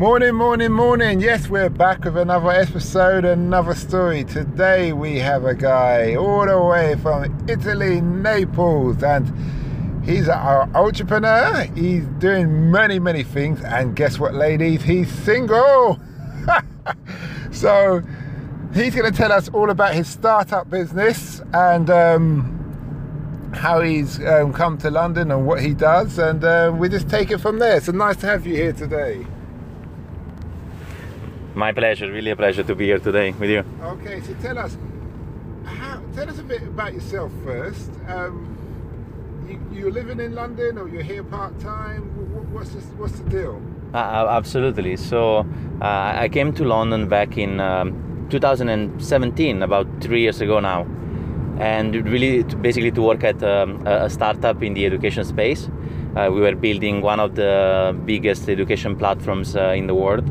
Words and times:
Morning, 0.00 0.34
morning, 0.34 0.72
morning. 0.72 1.20
Yes, 1.20 1.50
we're 1.50 1.68
back 1.68 2.04
with 2.04 2.16
another 2.16 2.50
episode, 2.50 3.26
another 3.26 3.74
story. 3.74 4.24
Today 4.24 4.94
we 4.94 5.18
have 5.18 5.44
a 5.44 5.54
guy 5.54 6.14
all 6.14 6.46
the 6.46 6.58
way 6.58 6.96
from 7.02 7.46
Italy, 7.46 8.00
Naples, 8.00 9.02
and 9.02 9.30
he's 10.02 10.26
our 10.26 10.62
entrepreneur. 10.74 11.64
He's 11.74 12.06
doing 12.18 12.70
many, 12.70 12.98
many 12.98 13.22
things. 13.22 13.60
And 13.60 13.94
guess 13.94 14.18
what, 14.18 14.32
ladies? 14.32 14.82
He's 14.82 15.12
single. 15.12 16.00
so 17.52 18.00
he's 18.72 18.94
going 18.94 19.12
to 19.12 19.14
tell 19.14 19.32
us 19.32 19.50
all 19.50 19.68
about 19.68 19.92
his 19.92 20.08
startup 20.08 20.70
business 20.70 21.42
and 21.52 21.90
um, 21.90 23.52
how 23.54 23.82
he's 23.82 24.18
um, 24.24 24.54
come 24.54 24.78
to 24.78 24.90
London 24.90 25.30
and 25.30 25.46
what 25.46 25.60
he 25.60 25.74
does. 25.74 26.18
And 26.18 26.42
uh, 26.42 26.72
we 26.74 26.88
just 26.88 27.10
take 27.10 27.30
it 27.30 27.38
from 27.38 27.58
there. 27.58 27.82
So 27.82 27.92
nice 27.92 28.16
to 28.16 28.26
have 28.28 28.46
you 28.46 28.54
here 28.54 28.72
today. 28.72 29.26
My 31.60 31.72
pleasure, 31.72 32.10
really 32.10 32.30
a 32.30 32.36
pleasure 32.36 32.62
to 32.62 32.74
be 32.74 32.86
here 32.86 32.98
today 32.98 33.32
with 33.32 33.50
you. 33.50 33.62
Okay, 33.82 34.22
so 34.22 34.32
tell 34.40 34.56
us, 34.56 34.78
how, 35.66 36.00
tell 36.14 36.30
us 36.30 36.38
a 36.38 36.42
bit 36.42 36.62
about 36.62 36.94
yourself 36.94 37.30
first. 37.44 37.90
Um, 38.08 38.56
you, 39.46 39.60
you're 39.70 39.92
living 39.92 40.20
in 40.20 40.34
London, 40.34 40.78
or 40.78 40.88
you're 40.88 41.02
here 41.02 41.22
part 41.22 41.60
time? 41.60 42.00
What's 42.54 42.70
the, 42.70 42.80
what's 42.96 43.18
the 43.18 43.28
deal? 43.28 43.60
Uh, 43.92 44.26
absolutely. 44.30 44.96
So 44.96 45.40
uh, 45.82 46.14
I 46.24 46.30
came 46.30 46.54
to 46.54 46.64
London 46.64 47.10
back 47.10 47.36
in 47.36 47.60
um, 47.60 48.26
2017, 48.30 49.62
about 49.62 49.86
three 50.00 50.22
years 50.22 50.40
ago 50.40 50.60
now, 50.60 50.86
and 51.58 51.94
really 52.08 52.42
to, 52.42 52.56
basically 52.56 52.90
to 52.92 53.02
work 53.02 53.22
at 53.22 53.42
um, 53.42 53.86
a 53.86 54.08
startup 54.08 54.62
in 54.62 54.72
the 54.72 54.86
education 54.86 55.26
space. 55.26 55.68
Uh, 56.16 56.30
we 56.32 56.40
were 56.40 56.54
building 56.54 57.02
one 57.02 57.20
of 57.20 57.34
the 57.34 57.94
biggest 58.06 58.48
education 58.48 58.96
platforms 58.96 59.56
uh, 59.56 59.74
in 59.76 59.86
the 59.86 59.94
world 59.94 60.24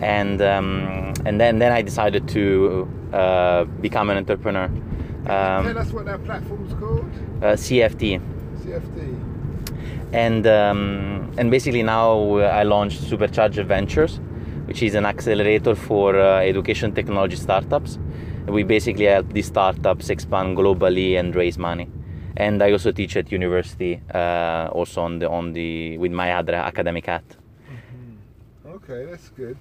and 0.00 0.40
um, 0.42 1.14
and 1.24 1.40
then 1.40 1.58
then 1.58 1.72
I 1.72 1.82
decided 1.82 2.28
to 2.28 2.88
uh, 3.12 3.64
become 3.64 4.10
an 4.10 4.16
entrepreneur. 4.16 4.64
Um, 4.64 5.64
Tell 5.64 5.78
us 5.78 5.92
what 5.92 6.04
that 6.06 6.24
platform's 6.24 6.72
called. 6.74 7.10
Uh, 7.42 7.56
CFT. 7.56 8.20
CFT. 8.60 10.12
And 10.12 10.46
um, 10.46 11.32
and 11.36 11.50
basically 11.50 11.82
now 11.82 12.36
I 12.38 12.62
launched 12.62 13.02
Supercharger 13.02 13.64
Ventures, 13.64 14.20
which 14.66 14.82
is 14.82 14.94
an 14.94 15.04
accelerator 15.04 15.74
for 15.74 16.18
uh, 16.18 16.40
education 16.40 16.92
technology 16.92 17.36
startups. 17.36 17.98
We 18.46 18.62
basically 18.62 19.06
help 19.06 19.32
these 19.32 19.46
startups 19.46 20.08
expand 20.08 20.56
globally 20.56 21.18
and 21.18 21.34
raise 21.34 21.58
money. 21.58 21.88
And 22.36 22.62
I 22.62 22.70
also 22.70 22.92
teach 22.92 23.16
at 23.16 23.32
university, 23.32 24.00
uh, 24.14 24.68
also 24.70 25.00
on 25.00 25.18
the 25.18 25.28
on 25.28 25.54
the 25.54 25.98
with 25.98 26.12
my 26.12 26.32
other 26.32 26.54
academic 26.54 27.06
hat. 27.06 27.24
Mm-hmm. 27.28 28.68
Okay, 28.76 29.06
that's 29.10 29.30
good. 29.30 29.56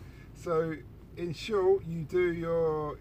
So, 0.45 0.75
in 1.17 1.33
short, 1.33 1.88
you 1.88 2.03
do 2.03 2.31
your. 2.31 2.99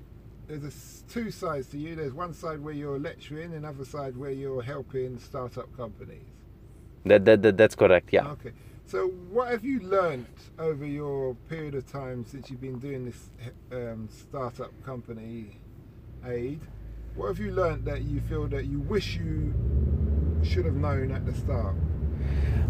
There's 0.48 0.64
a, 0.64 1.12
two 1.12 1.30
sides 1.30 1.66
to 1.68 1.78
you. 1.78 1.94
There's 1.94 2.14
one 2.14 2.32
side 2.32 2.58
where 2.64 2.72
you're 2.72 2.98
lecturing, 2.98 3.52
and 3.52 3.56
another 3.56 3.84
side 3.84 4.16
where 4.16 4.30
you're 4.30 4.62
helping 4.62 5.18
startup 5.18 5.68
companies. 5.76 6.24
That, 7.04 7.26
that, 7.26 7.42
that 7.42 7.58
that's 7.58 7.74
correct. 7.74 8.14
Yeah. 8.14 8.28
Okay. 8.28 8.52
So, 8.86 9.08
what 9.30 9.50
have 9.50 9.62
you 9.62 9.80
learned 9.80 10.24
over 10.58 10.86
your 10.86 11.34
period 11.50 11.74
of 11.74 11.86
time 11.86 12.24
since 12.24 12.48
you've 12.48 12.62
been 12.62 12.78
doing 12.78 13.04
this 13.04 13.28
um, 13.72 14.08
startup 14.10 14.72
company 14.82 15.58
aid? 16.26 16.60
What 17.14 17.26
have 17.26 17.38
you 17.38 17.52
learned 17.52 17.84
that 17.84 18.04
you 18.04 18.22
feel 18.22 18.46
that 18.48 18.64
you 18.64 18.80
wish 18.80 19.16
you 19.16 19.52
should 20.42 20.64
have 20.64 20.76
known 20.76 21.10
at 21.10 21.26
the 21.26 21.34
start? 21.34 21.76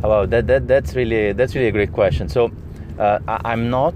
Oh, 0.03 0.09
well, 0.09 0.27
that, 0.27 0.49
that 0.49 0.67
that's 0.67 0.97
really 0.97 1.33
that's 1.33 1.55
really 1.55 1.69
a 1.69 1.73
great 1.73 1.93
question. 1.93 2.29
So, 2.29 2.51
uh, 2.99 3.21
I, 3.29 3.53
I'm 3.53 3.71
not 3.71 3.95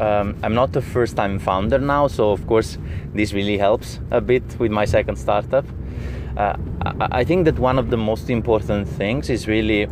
um, 0.00 0.36
I'm 0.42 0.54
not 0.54 0.74
a 0.76 0.82
first 0.82 1.16
time 1.16 1.38
founder 1.38 1.78
now, 1.78 2.06
so 2.06 2.30
of 2.30 2.46
course 2.46 2.78
this 3.14 3.32
really 3.32 3.58
helps 3.58 4.00
a 4.10 4.20
bit 4.20 4.42
with 4.58 4.70
my 4.70 4.84
second 4.84 5.16
startup. 5.16 5.64
Uh, 6.36 6.56
I, 6.82 7.20
I 7.20 7.24
think 7.24 7.44
that 7.46 7.58
one 7.58 7.78
of 7.78 7.90
the 7.90 7.96
most 7.96 8.30
important 8.30 8.88
things 8.88 9.30
is 9.30 9.48
really 9.48 9.88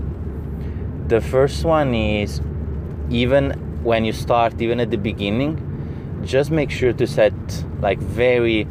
the 1.08 1.20
first 1.20 1.64
one 1.64 1.94
is 1.94 2.40
even 3.10 3.52
when 3.82 4.04
you 4.04 4.12
start, 4.12 4.60
even 4.60 4.80
at 4.80 4.90
the 4.90 4.96
beginning, 4.96 5.60
just 6.24 6.50
make 6.50 6.70
sure 6.70 6.92
to 6.92 7.06
set 7.06 7.34
like 7.80 7.98
very 7.98 8.66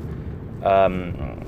um, 0.64 1.46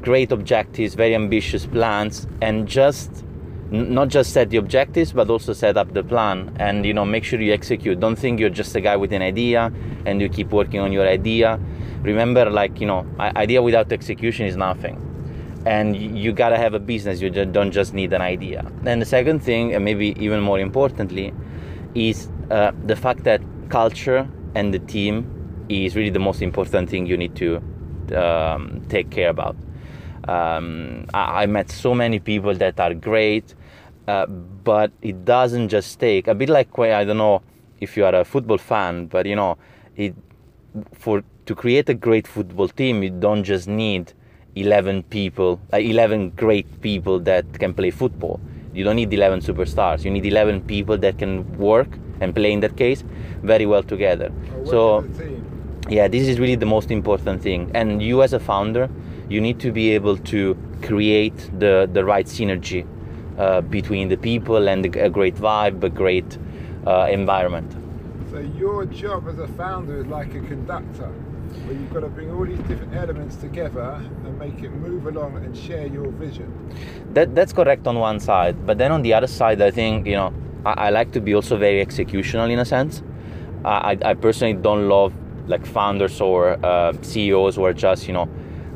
great 0.00 0.32
objectives, 0.32 0.94
very 0.94 1.14
ambitious 1.14 1.66
plans, 1.66 2.26
and 2.40 2.66
just 2.66 3.24
not 3.72 4.08
just 4.08 4.32
set 4.32 4.50
the 4.50 4.58
objectives 4.58 5.12
but 5.12 5.30
also 5.30 5.54
set 5.54 5.78
up 5.78 5.92
the 5.94 6.04
plan 6.04 6.54
and 6.60 6.84
you 6.84 6.92
know 6.92 7.04
make 7.04 7.24
sure 7.24 7.40
you 7.40 7.52
execute. 7.52 7.98
Don't 7.98 8.16
think 8.16 8.38
you're 8.38 8.50
just 8.50 8.76
a 8.76 8.80
guy 8.80 8.96
with 8.96 9.12
an 9.12 9.22
idea 9.22 9.72
and 10.04 10.20
you 10.20 10.28
keep 10.28 10.50
working 10.50 10.80
on 10.80 10.92
your 10.92 11.08
idea. 11.08 11.58
Remember 12.02 12.50
like 12.50 12.80
you 12.80 12.86
know 12.86 13.06
idea 13.18 13.62
without 13.62 13.90
execution 13.90 14.46
is 14.46 14.56
nothing. 14.56 15.08
And 15.64 15.96
you 15.96 16.32
gotta 16.32 16.58
have 16.58 16.74
a 16.74 16.80
business. 16.80 17.20
You 17.20 17.30
don't 17.30 17.70
just 17.70 17.94
need 17.94 18.12
an 18.12 18.20
idea. 18.20 18.70
And 18.84 19.00
the 19.00 19.06
second 19.06 19.40
thing 19.40 19.74
and 19.74 19.84
maybe 19.84 20.14
even 20.18 20.40
more 20.40 20.58
importantly 20.58 21.32
is 21.94 22.28
uh, 22.50 22.72
the 22.84 22.96
fact 22.96 23.24
that 23.24 23.40
culture 23.68 24.28
and 24.54 24.74
the 24.74 24.80
team 24.80 25.64
is 25.68 25.96
really 25.96 26.10
the 26.10 26.18
most 26.18 26.42
important 26.42 26.90
thing 26.90 27.06
you 27.06 27.16
need 27.16 27.34
to 27.36 27.62
um, 28.14 28.82
take 28.88 29.10
care 29.10 29.30
about. 29.30 29.56
Um, 30.28 31.06
I, 31.14 31.42
I, 31.42 31.46
met 31.46 31.70
so 31.70 31.94
many 31.94 32.20
people 32.20 32.54
that 32.54 32.78
are 32.78 32.94
great 32.94 33.56
uh, 34.08 34.26
but 34.26 34.90
it 35.00 35.24
doesn't 35.24 35.68
just 35.68 35.98
take 36.00 36.28
a 36.28 36.34
bit 36.34 36.48
like 36.48 36.76
I 36.78 37.04
don't 37.04 37.18
know 37.18 37.42
if 37.80 37.96
you 37.96 38.04
are 38.04 38.14
a 38.14 38.24
football 38.24 38.58
fan, 38.58 39.06
but 39.06 39.26
you 39.26 39.36
know, 39.36 39.58
it 39.96 40.14
for 40.94 41.22
to 41.46 41.54
create 41.54 41.88
a 41.88 41.94
great 41.94 42.26
football 42.26 42.68
team, 42.68 43.02
you 43.02 43.10
don't 43.10 43.44
just 43.44 43.68
need 43.68 44.12
11 44.54 45.04
people, 45.04 45.60
like 45.72 45.84
11 45.84 46.30
great 46.30 46.80
people 46.80 47.18
that 47.20 47.58
can 47.58 47.74
play 47.74 47.90
football. 47.90 48.40
You 48.72 48.84
don't 48.84 48.96
need 48.96 49.12
11 49.12 49.40
superstars. 49.40 50.04
You 50.04 50.10
need 50.10 50.24
11 50.24 50.62
people 50.62 50.96
that 50.98 51.18
can 51.18 51.58
work 51.58 51.88
and 52.20 52.34
play 52.34 52.52
in 52.52 52.60
that 52.60 52.76
case 52.76 53.04
very 53.42 53.66
well 53.66 53.82
together. 53.82 54.32
so, 54.64 55.04
yeah, 55.88 56.06
this 56.06 56.28
is 56.28 56.38
really 56.38 56.54
the 56.54 56.66
most 56.66 56.90
important 56.90 57.42
thing. 57.42 57.70
And 57.74 58.00
you, 58.00 58.22
as 58.22 58.32
a 58.32 58.40
founder, 58.40 58.88
you 59.28 59.40
need 59.40 59.58
to 59.60 59.72
be 59.72 59.90
able 59.90 60.16
to 60.16 60.56
create 60.82 61.50
the 61.58 61.88
the 61.92 62.04
right 62.04 62.26
synergy 62.26 62.86
uh, 63.38 63.60
between 63.62 64.08
the 64.08 64.16
people 64.16 64.68
and 64.68 64.84
a 64.96 65.08
great 65.08 65.36
vibe, 65.36 65.82
a 65.82 65.88
great 65.90 66.38
uh, 66.86 67.08
environment. 67.10 67.70
So 68.30 68.38
your 68.38 68.86
job 68.86 69.28
as 69.28 69.38
a 69.38 69.48
founder 69.48 70.00
is 70.00 70.06
like 70.06 70.34
a 70.34 70.40
conductor, 70.40 71.08
where 71.64 71.74
you've 71.74 71.92
got 71.92 72.00
to 72.00 72.08
bring 72.08 72.30
all 72.30 72.46
these 72.46 72.58
different 72.60 72.94
elements 72.94 73.36
together 73.36 74.00
and 74.24 74.38
make 74.38 74.62
it 74.62 74.70
move 74.70 75.06
along 75.06 75.36
and 75.36 75.56
share 75.56 75.86
your 75.86 76.10
vision. 76.12 76.48
That 77.12 77.34
that's 77.34 77.52
correct 77.52 77.86
on 77.86 77.98
one 77.98 78.20
side, 78.20 78.66
but 78.66 78.78
then 78.78 78.92
on 78.92 79.02
the 79.02 79.14
other 79.14 79.26
side, 79.26 79.60
I 79.60 79.70
think 79.70 80.06
you 80.06 80.16
know 80.16 80.32
I, 80.64 80.86
I 80.86 80.90
like 80.90 81.12
to 81.12 81.20
be 81.20 81.34
also 81.34 81.56
very 81.56 81.84
executional 81.84 82.50
in 82.50 82.58
a 82.58 82.64
sense. 82.64 83.02
I, 83.64 83.96
I 84.04 84.14
personally 84.14 84.54
don't 84.54 84.88
love 84.88 85.12
like 85.46 85.64
founders 85.64 86.20
or 86.20 86.58
uh, 86.66 86.92
CEOs 87.02 87.56
who 87.56 87.64
are 87.64 87.72
just 87.72 88.06
you 88.08 88.14
know 88.14 88.28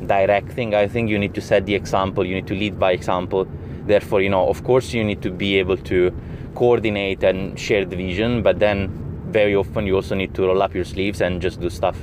directing. 0.05 0.75
I 0.75 0.87
think 0.87 1.09
you 1.09 1.19
need 1.19 1.33
to 1.33 1.41
set 1.41 1.65
the 1.65 1.75
example. 1.75 2.25
You 2.25 2.35
need 2.35 2.47
to 2.47 2.55
lead 2.55 2.79
by 2.79 2.91
example 2.91 3.47
therefore 3.87 4.21
you 4.21 4.29
know 4.29 4.47
of 4.47 4.63
course 4.63 4.93
you 4.93 5.03
need 5.03 5.21
to 5.21 5.31
be 5.31 5.57
able 5.57 5.77
to 5.77 6.11
coordinate 6.55 7.23
and 7.23 7.59
share 7.59 7.85
the 7.85 7.95
vision 7.95 8.41
but 8.41 8.59
then 8.59 8.89
very 9.27 9.55
often 9.55 9.85
you 9.85 9.95
also 9.95 10.15
need 10.15 10.33
to 10.33 10.43
roll 10.43 10.61
up 10.61 10.73
your 10.73 10.85
sleeves 10.85 11.21
and 11.21 11.41
just 11.41 11.59
do 11.59 11.69
stuff. 11.69 11.97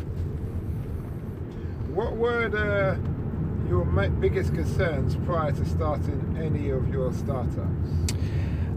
What 1.92 2.16
were 2.16 2.48
the, 2.48 2.98
your 3.68 3.84
biggest 4.20 4.54
concerns 4.54 5.16
prior 5.26 5.52
to 5.52 5.64
starting 5.64 6.36
any 6.38 6.70
of 6.70 6.88
your 6.92 7.12
startups? 7.12 7.88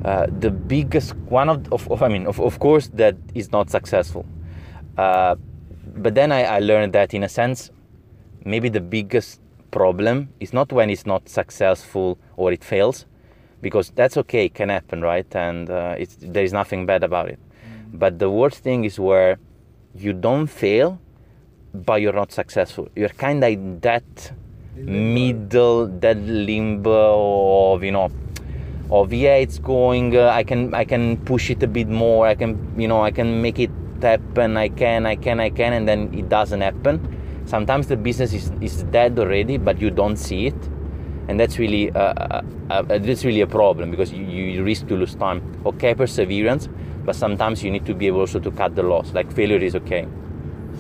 Uh, 0.06 0.28
the 0.40 0.52
biggest 0.52 1.16
one 1.16 1.50
of, 1.50 1.72
of, 1.74 1.90
of, 1.92 2.02
I 2.04 2.08
mean 2.08 2.28
of, 2.28 2.40
of 2.40 2.60
course 2.60 2.88
that 2.94 3.18
is 3.34 3.52
not 3.52 3.70
successful. 3.70 4.26
Uh, 4.98 5.36
but 5.98 6.16
then 6.16 6.32
I, 6.32 6.44
I 6.44 6.60
learned 6.60 6.94
that 6.94 7.14
in 7.14 7.24
a 7.24 7.30
sense 7.30 7.72
maybe 8.46 8.70
the 8.70 8.80
biggest 8.80 9.42
problem 9.72 10.30
is 10.40 10.54
not 10.54 10.72
when 10.72 10.90
it's 10.90 11.06
not 11.06 11.30
successful 11.30 12.18
or 12.36 12.52
it 12.52 12.64
fails, 12.64 13.06
because 13.62 13.92
that's 13.96 14.18
okay, 14.18 14.46
it 14.46 14.54
can 14.54 14.70
happen, 14.70 15.02
right? 15.02 15.36
And 15.36 15.70
uh, 15.70 15.96
there 16.20 16.44
is 16.44 16.54
nothing 16.54 16.86
bad 16.86 17.04
about 17.04 17.30
it. 17.30 17.40
Mm. 17.40 18.00
But 18.00 18.20
the 18.20 18.30
worst 18.30 18.64
thing 18.64 18.86
is 18.86 19.00
where 19.00 19.40
you 19.96 20.14
don't 20.14 20.48
fail, 20.48 21.00
but 21.74 22.02
you're 22.02 22.14
not 22.14 22.32
successful. 22.32 22.88
You're 22.96 23.10
kind 23.10 23.44
of 23.44 23.52
in 23.52 23.80
that 23.82 24.32
middle, 24.76 25.88
that 25.88 26.18
limbo 26.18 27.74
of 27.74 27.84
you 27.84 27.92
know, 27.92 28.12
of 28.92 29.12
yeah, 29.12 29.36
it's 29.36 29.60
going. 29.60 30.16
Uh, 30.16 30.30
I 30.30 30.44
can 30.44 30.74
I 30.74 30.86
can 30.86 31.18
push 31.18 31.50
it 31.50 31.62
a 31.64 31.68
bit 31.68 31.88
more. 31.88 32.28
I 32.28 32.36
can 32.36 32.80
you 32.80 32.88
know 32.88 33.02
I 33.02 33.12
can 33.12 33.42
make 33.42 33.60
it 33.60 33.72
happen. 34.02 34.56
I 34.58 34.70
can 34.70 35.06
I 35.06 35.16
can 35.16 35.40
I 35.40 35.50
can, 35.50 35.74
and 35.74 35.88
then 35.88 36.14
it 36.14 36.30
doesn't 36.30 36.62
happen. 36.62 37.17
Sometimes 37.48 37.88
the 37.88 37.96
business 37.96 38.34
is, 38.34 38.52
is 38.60 38.84
dead 38.92 39.18
already, 39.18 39.58
but 39.58 39.80
you 39.80 39.90
don't 39.90 40.18
see 40.18 40.48
it, 40.48 40.70
and 41.30 41.40
that's 41.40 41.58
really 41.58 41.90
uh, 41.92 42.00
uh, 42.00 42.42
uh, 42.70 42.82
that's 43.00 43.24
really 43.24 43.40
a 43.40 43.48
problem 43.48 43.90
because 43.90 44.12
you, 44.12 44.26
you 44.26 44.64
risk 44.66 44.88
to 44.88 44.96
lose 44.96 45.16
time. 45.16 45.42
Okay, 45.66 45.96
perseverance, 45.96 46.68
but 47.06 47.16
sometimes 47.16 47.64
you 47.64 47.72
need 47.72 47.86
to 47.86 47.94
be 47.94 48.08
able 48.08 48.20
also 48.20 48.38
to 48.38 48.52
cut 48.52 48.76
the 48.76 48.84
loss. 48.84 49.14
Like 49.14 49.32
failure 49.32 49.60
is 49.60 49.76
okay. 49.76 50.06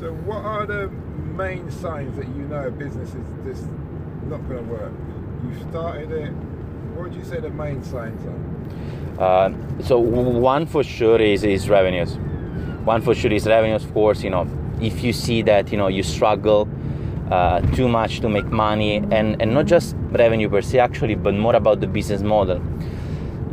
So, 0.02 0.12
what 0.25 0.44
are 0.44 0.66
the 0.66 0.90
main 0.90 1.72
signs 1.72 2.18
that 2.18 2.28
you 2.28 2.44
know 2.44 2.68
a 2.68 2.72
business 2.72 3.16
is 3.16 3.25
just 3.46 3.66
not 4.25 4.46
going 4.50 4.68
to 4.68 4.69
work? 4.69 4.92
You 5.46 5.69
started 5.69 6.12
it. 6.12 6.31
What 6.96 7.12
would 7.12 7.16
you 7.16 7.24
say 7.24 7.40
the 7.40 7.50
main 7.50 7.81
signs 7.81 8.22
are? 8.25 9.24
Uh, 9.24 9.54
so 9.84 10.00
one 10.00 10.66
for 10.66 10.84
sure 10.84 11.22
is 11.22 11.46
is 11.46 11.69
revenues. 11.69 12.18
One 12.84 13.02
for 13.02 13.16
sure 13.16 13.31
is 13.31 13.48
revenues. 13.48 13.86
Of 13.86 13.94
course, 13.94 14.22
you 14.22 14.31
know 14.31 14.67
if 14.81 15.03
you 15.03 15.13
see 15.13 15.41
that 15.44 15.71
you 15.71 15.77
know 15.77 15.88
you 15.88 16.03
struggle 16.03 16.68
uh, 17.31 17.62
too 17.75 17.88
much 17.88 18.19
to 18.21 18.29
make 18.29 18.45
money, 18.45 18.97
and 18.97 19.41
and 19.41 19.53
not 19.53 19.65
just 19.65 19.95
revenue 20.12 20.50
per 20.50 20.62
se 20.62 20.79
actually, 20.79 21.15
but 21.15 21.33
more 21.33 21.56
about 21.56 21.81
the 21.81 21.88
business 21.88 22.21
model. 22.21 22.62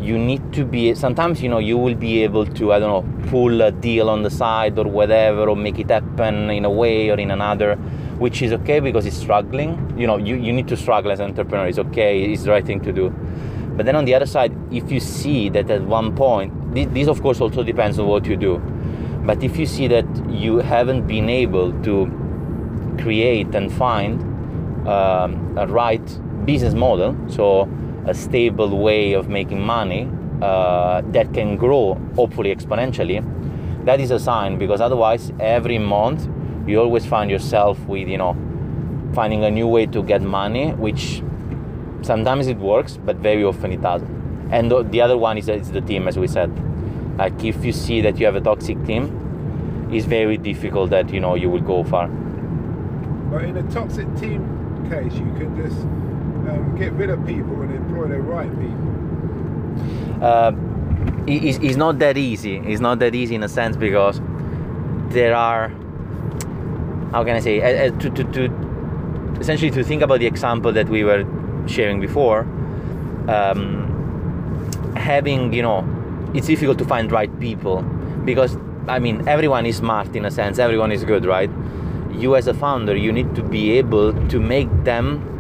You 0.01 0.19
need 0.19 0.53
to 0.53 0.65
be. 0.65 0.95
Sometimes 0.95 1.43
you 1.43 1.49
know 1.49 1.59
you 1.59 1.79
will 1.79 1.95
be 1.95 2.23
able 2.23 2.47
to 2.47 2.73
I 2.73 2.79
don't 2.79 2.91
know 2.91 3.31
pull 3.31 3.63
a 3.63 3.73
deal 3.73 4.11
on 4.11 4.23
the 4.23 4.31
side 4.31 4.79
or 4.79 4.85
whatever, 4.85 5.49
or 5.49 5.57
make 5.57 5.79
it 5.79 5.91
happen 5.91 6.51
in 6.51 6.65
a 6.65 6.71
way 6.71 7.11
or 7.11 7.19
in 7.19 7.31
another 7.31 7.79
which 8.19 8.43
is 8.43 8.53
okay 8.53 8.81
because 8.81 9.07
it's 9.07 9.17
struggling. 9.17 9.93
You 9.99 10.07
know, 10.07 10.17
you, 10.17 10.37
you 10.37 10.53
need 10.53 10.69
to 10.69 10.77
struggle 10.77 11.11
as 11.11 11.21
an 11.21 11.31
entrepreneur. 11.31 11.67
It's 11.67 11.79
okay. 11.79 12.33
It's 12.33 12.45
the 12.45 12.51
right 12.51 12.65
thing 12.65 12.81
to 12.81 12.93
do. 12.93 13.11
But 13.77 13.87
then 13.87 13.97
on 13.97 14.05
the 14.05 14.15
other 14.15 14.27
side, 14.27 14.57
if 14.73 14.91
you 14.93 15.01
see 15.01 15.49
that 15.51 15.69
at 15.71 15.83
one 15.83 16.15
point, 16.15 16.75
this, 16.75 16.87
this 16.93 17.09
of 17.09 17.21
course 17.23 17.41
also 17.41 17.63
depends 17.63 17.99
on 17.99 18.07
what 18.07 18.25
you 18.27 18.37
do. 18.37 18.63
But 19.25 19.43
if 19.43 19.57
you 19.57 19.65
see 19.65 19.89
that 19.89 20.07
you 20.29 20.59
haven't 20.59 21.07
been 21.07 21.31
able 21.31 21.73
to 21.83 22.97
create 23.01 23.55
and 23.55 23.73
find 23.73 24.21
um, 24.87 25.57
a 25.57 25.67
right 25.67 26.05
business 26.45 26.75
model, 26.75 27.17
so 27.29 27.69
a 28.07 28.13
stable 28.15 28.79
way 28.79 29.15
of 29.15 29.29
making 29.31 29.63
money 29.63 30.11
uh, 30.43 31.01
that 31.07 31.33
can 31.33 31.57
grow, 31.57 31.95
hopefully 32.15 32.55
exponentially, 32.55 33.25
that 33.87 33.99
is 33.99 34.11
a 34.11 34.19
sign 34.19 34.59
because 34.59 34.81
otherwise, 34.83 35.33
every 35.41 35.79
month 35.79 36.29
you 36.67 36.81
always 36.81 37.07
find 37.07 37.31
yourself 37.31 37.79
with 37.87 38.09
you 38.09 38.19
know 38.19 38.37
finding 39.15 39.45
a 39.45 39.51
new 39.51 39.67
way 39.67 39.87
to 39.87 40.03
get 40.03 40.23
money 40.23 40.73
which 40.73 41.23
sometimes 42.03 42.47
it 42.47 42.57
works 42.59 42.97
but 42.97 43.17
very 43.17 43.45
often 43.45 43.73
it 43.73 43.81
doesn't. 43.81 44.13
And 44.51 44.71
the 44.91 45.01
other 45.01 45.17
one 45.17 45.39
is, 45.39 45.49
is 45.49 45.71
the 45.71 45.81
team 45.81 46.09
as 46.09 46.19
we 46.19 46.27
said 46.27 46.51
like 47.17 47.45
if 47.45 47.65
you 47.65 47.73
see 47.73 48.01
that 48.01 48.19
you 48.19 48.27
have 48.27 48.37
a 48.37 48.41
toxic 48.41 48.83
team 48.85 49.21
it's 49.91 50.07
very 50.07 50.37
difficult 50.37 50.91
that 50.91 51.13
you 51.13 51.21
know 51.21 51.35
you 51.35 51.49
will 51.49 51.61
go 51.61 51.85
far. 51.85 52.09
But 52.09 53.45
in 53.45 53.57
a 53.57 53.63
toxic 53.71 54.07
team 54.17 54.43
case 54.91 55.15
you 55.15 55.33
can 55.39 55.57
just 55.57 55.81
um, 55.81 56.77
get 56.79 56.93
rid 56.93 57.11
of 57.11 57.25
people 57.27 57.63
and 57.63 57.73
employ 57.73 58.09
the 58.09 58.21
right 58.21 58.51
people. 58.61 60.25
Uh, 60.25 60.53
it's, 61.27 61.59
it's 61.59 61.77
not 61.77 61.99
that 62.01 62.17
easy. 62.17 62.59
It's 62.59 62.81
not 62.81 62.99
that 62.99 63.15
easy 63.15 63.35
in 63.35 63.43
a 63.43 63.49
sense 63.49 63.77
because 63.77 64.21
there 65.09 65.35
are 65.35 65.69
how 67.13 67.23
can 67.23 67.37
I 67.37 67.41
say 67.41 67.87
uh, 67.87 67.97
to, 67.99 68.11
to, 68.11 68.25
to 68.25 69.39
essentially 69.41 69.71
to 69.71 69.85
think 69.85 70.03
about 70.03 70.19
the 70.19 70.27
example 70.27 70.73
that 70.73 70.89
we 70.89 71.05
were 71.05 71.25
sharing 71.67 72.01
before 72.01 72.41
um, 73.29 74.93
having 74.97 75.53
you 75.53 75.63
know 75.63 75.83
it's 76.35 76.47
difficult 76.47 76.79
to 76.79 76.85
find 76.85 77.13
right 77.13 77.39
people 77.41 77.83
because 78.25 78.57
I 78.89 78.99
mean 78.99 79.27
everyone 79.29 79.67
is 79.67 79.77
smart 79.77 80.15
in 80.17 80.25
a 80.25 80.31
sense 80.31 80.59
everyone 80.59 80.93
is 80.93 81.05
good 81.05 81.25
right 81.25 81.51
you 82.13 82.37
as 82.37 82.47
a 82.47 82.55
founder 82.55 82.97
you 82.97 83.13
need 83.13 83.35
to 83.35 83.43
be 83.43 83.73
able 83.73 84.13
to 84.29 84.41
make 84.41 84.69
them 84.85 85.31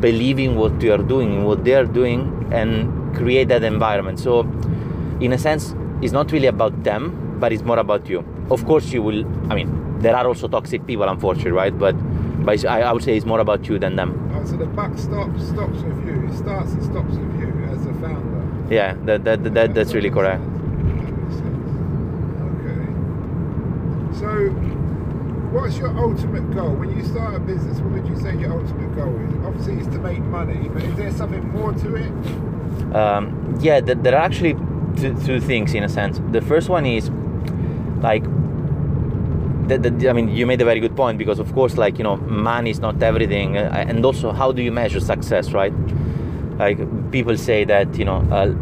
believe 0.00 0.38
in 0.38 0.56
what 0.56 0.82
you 0.82 0.92
are 0.92 1.04
doing 1.14 1.32
in 1.32 1.44
what 1.44 1.64
they 1.64 1.74
are 1.74 1.84
doing 1.84 2.48
and 2.52 3.16
create 3.16 3.48
that 3.48 3.62
environment 3.62 4.18
so 4.18 4.40
in 5.20 5.32
a 5.32 5.38
sense 5.38 5.74
it's 6.00 6.12
not 6.12 6.32
really 6.32 6.48
about 6.48 6.82
them 6.82 7.36
but 7.38 7.52
it's 7.52 7.62
more 7.62 7.78
about 7.78 8.08
you 8.08 8.24
of 8.50 8.64
course 8.66 8.92
you 8.92 9.02
will 9.02 9.24
I 9.50 9.54
mean 9.54 9.82
there 10.02 10.16
are 10.16 10.26
also 10.26 10.48
toxic 10.48 10.86
people, 10.86 11.08
unfortunately, 11.08 11.52
right? 11.52 11.76
But 11.76 11.94
but 12.44 12.64
I, 12.66 12.82
I 12.82 12.92
would 12.92 13.04
say 13.04 13.16
it's 13.16 13.24
more 13.24 13.40
about 13.40 13.68
you 13.68 13.78
than 13.78 13.96
them. 13.96 14.30
Oh, 14.34 14.44
so 14.44 14.56
the 14.56 14.66
buck 14.66 14.98
stops 14.98 15.48
stops 15.48 15.80
with 15.82 16.06
you. 16.06 16.26
It 16.26 16.36
starts 16.36 16.72
and 16.72 16.82
stops 16.82 17.14
with 17.14 17.40
you. 17.40 17.51
Yeah, 18.72 18.94
that 19.04 19.22
that, 19.24 19.44
that, 19.44 19.52
that 19.52 19.74
that's 19.74 19.92
really 19.92 20.08
correct. 20.08 20.40
Okay. 22.50 22.80
So, 24.18 24.48
what's 25.52 25.76
your 25.76 25.94
ultimate 25.98 26.50
goal 26.54 26.70
when 26.76 26.96
you 26.96 27.04
start 27.04 27.34
a 27.34 27.38
business? 27.38 27.80
What 27.80 27.92
would 27.92 28.08
you 28.08 28.16
say 28.16 28.34
your 28.38 28.58
ultimate 28.58 28.94
goal 28.96 29.14
is? 29.28 29.34
Obviously, 29.44 29.74
it's 29.74 29.88
to 29.88 29.98
make 29.98 30.20
money, 30.20 30.70
but 30.70 30.82
is 30.84 30.94
there 30.96 31.12
something 31.12 31.46
more 31.50 31.74
to 31.74 31.96
it? 31.96 32.10
Um, 32.96 33.58
yeah, 33.60 33.80
there 33.82 34.14
are 34.14 34.24
actually 34.24 34.54
two, 34.96 35.14
two 35.26 35.38
things 35.38 35.74
in 35.74 35.82
a 35.84 35.88
sense. 35.90 36.18
The 36.30 36.40
first 36.40 36.70
one 36.70 36.86
is 36.86 37.10
like 38.00 38.24
I 39.70 40.12
mean, 40.12 40.28
you 40.28 40.46
made 40.46 40.62
a 40.62 40.64
very 40.64 40.80
good 40.80 40.96
point 40.96 41.18
because, 41.18 41.38
of 41.38 41.52
course, 41.52 41.76
like 41.76 41.98
you 41.98 42.04
know, 42.04 42.16
money 42.16 42.70
is 42.70 42.80
not 42.80 43.02
everything, 43.02 43.58
uh, 43.58 43.70
and 43.88 44.02
also 44.02 44.32
how 44.32 44.50
do 44.50 44.62
you 44.62 44.72
measure 44.72 45.00
success, 45.00 45.52
right? 45.52 45.74
Like 46.62 46.78
people 47.10 47.36
say 47.36 47.64
that 47.64 47.98
you 47.98 48.04
know, 48.04 48.20
uh, 48.30 48.54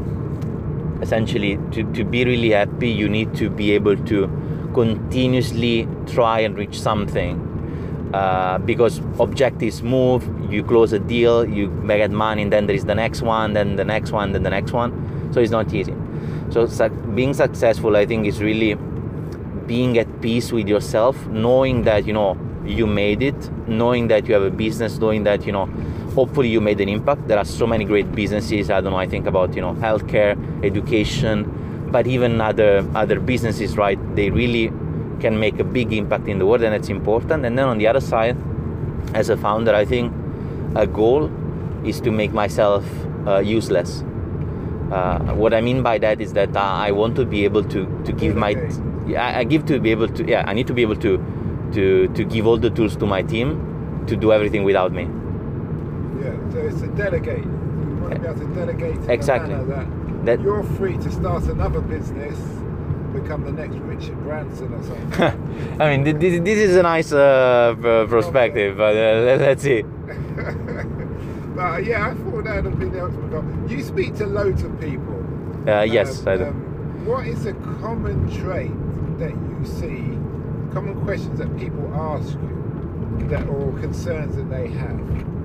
essentially, 1.03 1.59
to 1.73 1.85
to 1.99 2.05
be 2.05 2.25
really 2.25 2.51
happy, 2.51 2.91
you 3.03 3.09
need 3.09 3.35
to 3.43 3.51
be 3.51 3.73
able 3.73 3.97
to 4.13 4.19
continuously 4.75 5.89
try 6.17 6.41
and 6.41 6.57
reach 6.65 6.81
something. 6.81 7.47
Uh, 8.13 8.59
because 8.59 8.99
objectives 9.21 9.83
move, 9.83 10.25
you 10.53 10.65
close 10.65 10.93
a 10.93 10.99
deal, 10.99 11.45
you 11.49 11.69
get 11.87 12.11
money, 12.11 12.43
and 12.43 12.53
then 12.53 12.67
there 12.67 12.75
is 12.75 12.85
the 12.85 12.95
next 12.95 13.23
one, 13.23 13.53
then 13.53 13.77
the 13.77 13.85
next 13.85 14.11
one, 14.11 14.33
then 14.33 14.43
the 14.43 14.51
next 14.51 14.73
one. 14.73 14.91
So 15.33 15.41
it's 15.41 15.53
not 15.53 15.73
easy. 15.73 15.95
So 16.51 16.67
being 17.15 17.35
successful, 17.35 17.97
I 17.97 18.07
think, 18.07 18.27
is 18.27 18.41
really 18.43 18.75
being 19.67 19.97
at 19.99 20.09
peace 20.21 20.51
with 20.51 20.67
yourself, 20.67 21.25
knowing 21.29 21.85
that 21.85 22.05
you 22.05 22.13
know 22.13 22.37
you 22.67 22.87
made 22.87 23.23
it, 23.23 23.51
knowing 23.69 24.09
that 24.09 24.27
you 24.27 24.35
have 24.35 24.43
a 24.43 24.51
business, 24.51 24.99
knowing 24.99 25.23
that 25.25 25.47
you 25.47 25.53
know 25.53 25.69
hopefully 26.21 26.51
you 26.51 26.61
made 26.61 26.81
an 26.81 26.89
impact. 26.89 27.27
There 27.29 27.39
are 27.39 27.49
so 27.61 27.67
many 27.67 27.85
great 27.93 28.13
businesses. 28.21 28.71
I 28.71 28.81
don't 28.81 28.93
know. 28.93 29.03
I 29.07 29.09
think 29.15 29.27
about 29.27 29.55
you 29.57 29.63
know 29.65 29.75
healthcare, 29.87 30.35
education, 30.71 31.45
but 31.97 32.07
even 32.07 32.41
other 32.41 32.73
other 32.95 33.19
businesses, 33.33 33.77
right? 33.85 33.99
They 34.17 34.29
really 34.31 34.65
can 35.25 35.39
make 35.45 35.59
a 35.65 35.65
big 35.79 35.93
impact 36.01 36.29
in 36.29 36.39
the 36.39 36.47
world, 36.51 36.63
and 36.63 36.75
it's 36.75 36.91
important. 36.99 37.47
And 37.47 37.59
then 37.59 37.67
on 37.73 37.79
the 37.79 37.87
other 37.93 38.05
side, 38.13 38.37
as 39.23 39.31
a 39.37 39.37
founder, 39.47 39.75
I 39.75 39.85
think 39.85 40.13
a 40.85 40.87
goal 40.87 41.31
is 41.93 42.01
to 42.03 42.11
make 42.21 42.33
myself 42.43 42.85
uh, 43.27 43.39
useless. 43.39 44.03
Uh, 44.93 45.19
what 45.41 45.55
I 45.55 45.61
mean 45.61 45.83
by 45.83 45.97
that 45.99 46.21
is 46.21 46.33
that 46.35 46.57
I 46.57 46.91
want 47.01 47.17
to 47.17 47.25
be 47.25 47.45
able 47.45 47.65
to 47.77 47.87
to 48.11 48.13
give 48.25 48.37
my 48.45 48.53
I, 49.17 49.41
I 49.41 49.45
give 49.55 49.67
to 49.73 49.81
be 49.89 49.97
able 49.97 50.13
to 50.21 50.29
yeah 50.35 50.45
I 50.53 50.59
need 50.61 50.67
to 50.73 50.79
be 50.83 50.87
able 50.89 51.01
to 51.07 51.17
to 51.79 51.87
to 52.21 52.29
give 52.37 52.53
all 52.53 52.63
the 52.69 52.71
tools 52.81 52.97
to 53.05 53.11
my 53.17 53.23
team 53.35 53.57
to 54.13 54.17
do 54.27 54.33
everything 54.39 54.65
without 54.73 54.93
me. 55.01 55.09
So 56.53 56.59
it's 56.59 56.83
a 56.83 56.89
delegate. 56.89 57.45
You 57.45 57.99
want 58.01 58.15
to 58.15 58.21
be 58.21 58.27
able 58.27 58.41
to 58.41 58.55
delegate 58.55 59.03
to 59.03 59.13
exactly. 59.13 59.55
that, 59.55 60.25
that 60.27 60.41
you're 60.41 60.63
free 60.63 60.97
to 60.99 61.11
start 61.11 61.45
another 61.45 61.81
business 61.81 62.37
become 63.13 63.45
the 63.45 63.53
next 63.53 63.77
Richard 63.77 64.19
Branson 64.23 64.73
or 64.73 64.83
something. 64.83 65.81
I 65.81 65.97
mean, 65.97 66.19
this, 66.19 66.41
this 66.41 66.59
is 66.59 66.77
a 66.77 66.83
nice 66.83 67.13
uh, 67.13 67.75
perspective, 68.09 68.77
but 68.77 68.97
uh, 68.97 69.37
let's 69.39 69.63
see. 69.63 69.83
but 71.55 71.61
uh, 71.61 71.77
yeah, 71.79 72.09
I 72.09 72.15
thought 72.15 72.45
that 72.45 72.65
would 72.65 72.79
be 72.79 72.89
the 72.89 73.05
ultimate 73.05 73.31
goal. 73.31 73.71
You 73.71 73.83
speak 73.83 74.17
to 74.17 74.27
loads 74.27 74.63
of 74.63 74.81
people. 74.81 75.17
Uh, 75.69 75.83
yes, 75.83 76.21
um, 76.21 76.29
I 76.29 76.37
do. 76.37 76.45
Um, 76.45 77.07
what 77.07 77.27
is 77.27 77.47
a 77.47 77.55
common 77.81 78.31
trait 78.31 78.71
that 79.19 79.31
you 79.31 79.65
see, 79.65 80.17
common 80.73 81.01
questions 81.05 81.39
that 81.39 81.57
people 81.59 81.93
ask 81.95 82.33
you, 82.33 83.27
that 83.29 83.47
or 83.49 83.73
concerns 83.81 84.37
that 84.37 84.49
they 84.51 84.69
have? 84.69 85.40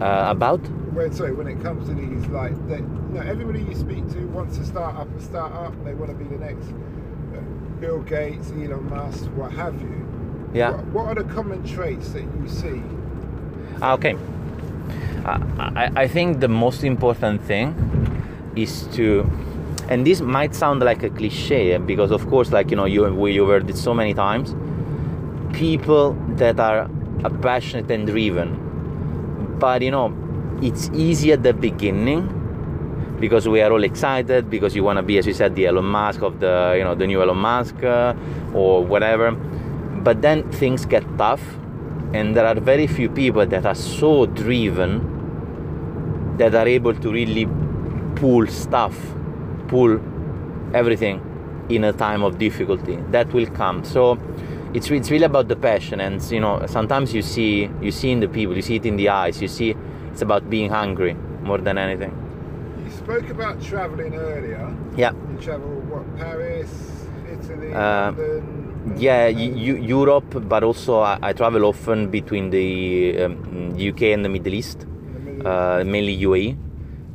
Uh, 0.00 0.26
about? 0.30 0.60
Well, 0.92 1.10
sorry, 1.12 1.32
when 1.32 1.46
it 1.46 1.60
comes 1.62 1.88
to 1.88 1.94
these, 1.94 2.26
like, 2.26 2.52
you 2.68 2.80
know, 3.12 3.20
everybody 3.20 3.60
you 3.60 3.74
speak 3.74 4.08
to 4.10 4.26
wants 4.28 4.58
to 4.58 4.64
start 4.64 4.96
up 4.96 5.08
a 5.16 5.20
start 5.22 5.52
up. 5.52 5.72
They 5.84 5.94
want 5.94 6.10
to 6.10 6.16
be 6.16 6.24
the 6.24 6.38
next 6.38 6.68
uh, 6.68 7.40
Bill 7.80 8.00
Gates, 8.02 8.50
Elon 8.50 8.88
Musk, 8.90 9.24
what 9.36 9.52
have 9.52 9.80
you. 9.80 10.50
Yeah. 10.52 10.70
What, 10.70 10.86
what 10.86 11.06
are 11.06 11.22
the 11.22 11.34
common 11.34 11.64
traits 11.64 12.10
that 12.10 12.22
you 12.22 12.48
see? 12.48 12.82
Ah, 13.80 13.92
okay. 13.94 14.16
I, 15.24 15.90
I 15.96 16.08
think 16.08 16.40
the 16.40 16.48
most 16.48 16.84
important 16.84 17.42
thing 17.42 17.74
is 18.56 18.86
to 18.94 19.30
and 19.88 20.06
this 20.06 20.20
might 20.20 20.54
sound 20.54 20.80
like 20.80 21.02
a 21.02 21.10
cliche 21.10 21.76
because 21.78 22.10
of 22.10 22.26
course 22.28 22.52
like 22.52 22.70
you 22.70 22.76
know 22.76 22.84
you 22.84 23.26
you've 23.26 23.48
heard 23.48 23.68
it 23.68 23.76
so 23.76 23.94
many 23.94 24.14
times 24.14 24.54
people 25.56 26.12
that 26.36 26.58
are 26.60 26.88
passionate 27.40 27.90
and 27.90 28.06
driven 28.06 28.63
but 29.58 29.82
you 29.82 29.90
know 29.90 30.12
it's 30.62 30.90
easy 30.94 31.32
at 31.32 31.42
the 31.42 31.52
beginning 31.52 32.40
because 33.20 33.48
we 33.48 33.60
are 33.60 33.72
all 33.72 33.84
excited 33.84 34.50
because 34.50 34.74
you 34.74 34.84
want 34.84 34.98
to 34.98 35.02
be 35.02 35.18
as 35.18 35.26
you 35.26 35.34
said 35.34 35.54
the 35.54 35.66
Elon 35.66 35.84
Musk 35.84 36.22
of 36.22 36.40
the 36.40 36.74
you 36.76 36.84
know 36.84 36.94
the 36.94 37.06
new 37.06 37.22
Elon 37.22 37.38
Musk 37.38 37.82
uh, 37.82 38.14
or 38.52 38.84
whatever. 38.84 39.32
But 39.32 40.22
then 40.22 40.50
things 40.52 40.84
get 40.84 41.02
tough 41.16 41.42
and 42.12 42.36
there 42.36 42.46
are 42.46 42.60
very 42.60 42.86
few 42.86 43.08
people 43.08 43.46
that 43.46 43.64
are 43.64 43.74
so 43.74 44.26
driven 44.26 46.36
that 46.36 46.54
are 46.54 46.68
able 46.68 46.94
to 46.94 47.10
really 47.10 47.48
pull 48.16 48.46
stuff 48.46 48.96
pull 49.68 49.98
everything 50.74 51.20
in 51.68 51.84
a 51.84 51.92
time 51.92 52.22
of 52.22 52.38
difficulty. 52.38 52.96
That 53.10 53.32
will 53.32 53.46
come. 53.46 53.84
So 53.84 54.18
it's, 54.74 54.90
it's 54.90 55.10
really 55.10 55.24
about 55.24 55.48
the 55.48 55.56
passion 55.56 56.00
and 56.00 56.20
you 56.30 56.40
know 56.40 56.64
sometimes 56.66 57.14
you 57.14 57.22
see 57.22 57.70
you 57.80 57.90
see 57.92 58.10
in 58.10 58.20
the 58.20 58.28
people 58.28 58.54
you 58.56 58.62
see 58.62 58.76
it 58.76 58.86
in 58.86 58.96
the 58.96 59.08
eyes 59.08 59.40
you 59.40 59.48
see 59.48 59.74
it's 60.10 60.22
about 60.22 60.48
being 60.50 60.68
hungry 60.70 61.14
more 61.42 61.58
than 61.58 61.78
anything 61.78 62.12
You 62.84 62.90
spoke 62.90 63.28
about 63.30 63.62
traveling 63.62 64.14
earlier. 64.14 64.66
yeah 64.96 65.12
You 65.30 65.38
travel 65.46 65.72
what? 65.92 66.04
Paris, 66.18 66.70
Italy, 67.34 67.72
Uh, 67.72 68.12
London. 68.12 68.94
yeah 68.98 69.26
you, 69.28 69.76
europe 69.96 70.30
but 70.48 70.62
also 70.62 71.00
I, 71.00 71.18
I 71.28 71.32
travel 71.32 71.64
often 71.64 72.10
between 72.10 72.50
the 72.50 72.68
um, 73.24 73.34
uk 73.90 74.02
and 74.02 74.24
the 74.24 74.28
middle 74.28 74.54
east 74.54 74.80
the 74.80 74.86
Middle 74.86 75.46
uh, 75.48 75.84
mainly 75.84 76.16
uae 76.26 76.56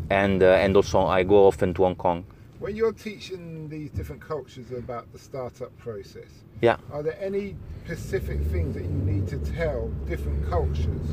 and 0.10 0.42
uh, 0.42 0.64
and 0.64 0.76
also 0.76 1.00
i 1.06 1.22
go 1.24 1.46
often 1.52 1.74
to 1.76 1.84
hong 1.84 1.96
kong 1.96 2.24
When 2.60 2.76
you're 2.76 2.92
teaching 2.92 3.70
these 3.70 3.90
different 3.90 4.22
cultures 4.22 4.72
about 4.72 5.14
the 5.14 5.18
startup 5.18 5.76
process, 5.78 6.44
yeah 6.62 6.76
are 6.92 7.02
there 7.02 7.18
any 7.22 7.56
specific 7.86 8.42
things 8.48 8.76
that 8.76 8.84
you 8.84 8.90
need 8.90 9.30
to 9.30 9.38
tell 9.38 9.88
different 10.10 10.46
cultures? 10.50 11.08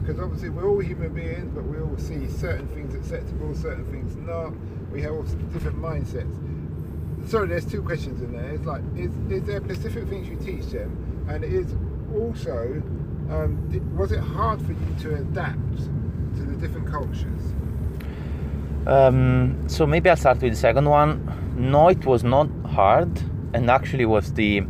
Because 0.00 0.20
obviously 0.20 0.50
we're 0.50 0.68
all 0.68 0.80
human 0.80 1.14
beings, 1.14 1.50
but 1.54 1.64
we 1.64 1.80
all 1.80 1.96
see 1.96 2.28
certain 2.28 2.68
things 2.68 2.94
acceptable, 2.94 3.54
certain 3.54 3.90
things 3.90 4.14
not. 4.14 4.52
We 4.92 5.00
have 5.00 5.12
all 5.12 5.22
different 5.22 5.78
mindsets. 5.80 6.36
Sorry, 7.30 7.48
there's 7.48 7.64
two 7.64 7.82
questions 7.82 8.20
in 8.20 8.32
there. 8.32 8.50
It's 8.50 8.66
like, 8.66 8.82
is, 8.94 9.10
is 9.30 9.44
there 9.44 9.60
specific 9.60 10.06
things 10.08 10.28
you 10.28 10.36
teach 10.36 10.66
them, 10.70 11.26
and 11.30 11.44
is 11.44 11.74
also, 12.14 12.82
um, 13.30 13.96
was 13.96 14.12
it 14.12 14.20
hard 14.20 14.60
for 14.60 14.72
you 14.72 14.94
to 15.00 15.14
adapt 15.14 15.78
to 15.78 16.42
the 16.42 16.56
different 16.56 16.90
cultures? 16.90 17.54
Um, 18.86 19.68
so 19.68 19.86
maybe 19.86 20.08
I'll 20.08 20.16
start 20.16 20.40
with 20.40 20.52
the 20.52 20.58
second 20.58 20.88
one. 20.88 21.54
No, 21.56 21.88
it 21.88 22.04
was 22.06 22.24
not 22.24 22.48
hard, 22.66 23.10
and 23.52 23.70
actually 23.70 24.06
was 24.06 24.32
the 24.32 24.62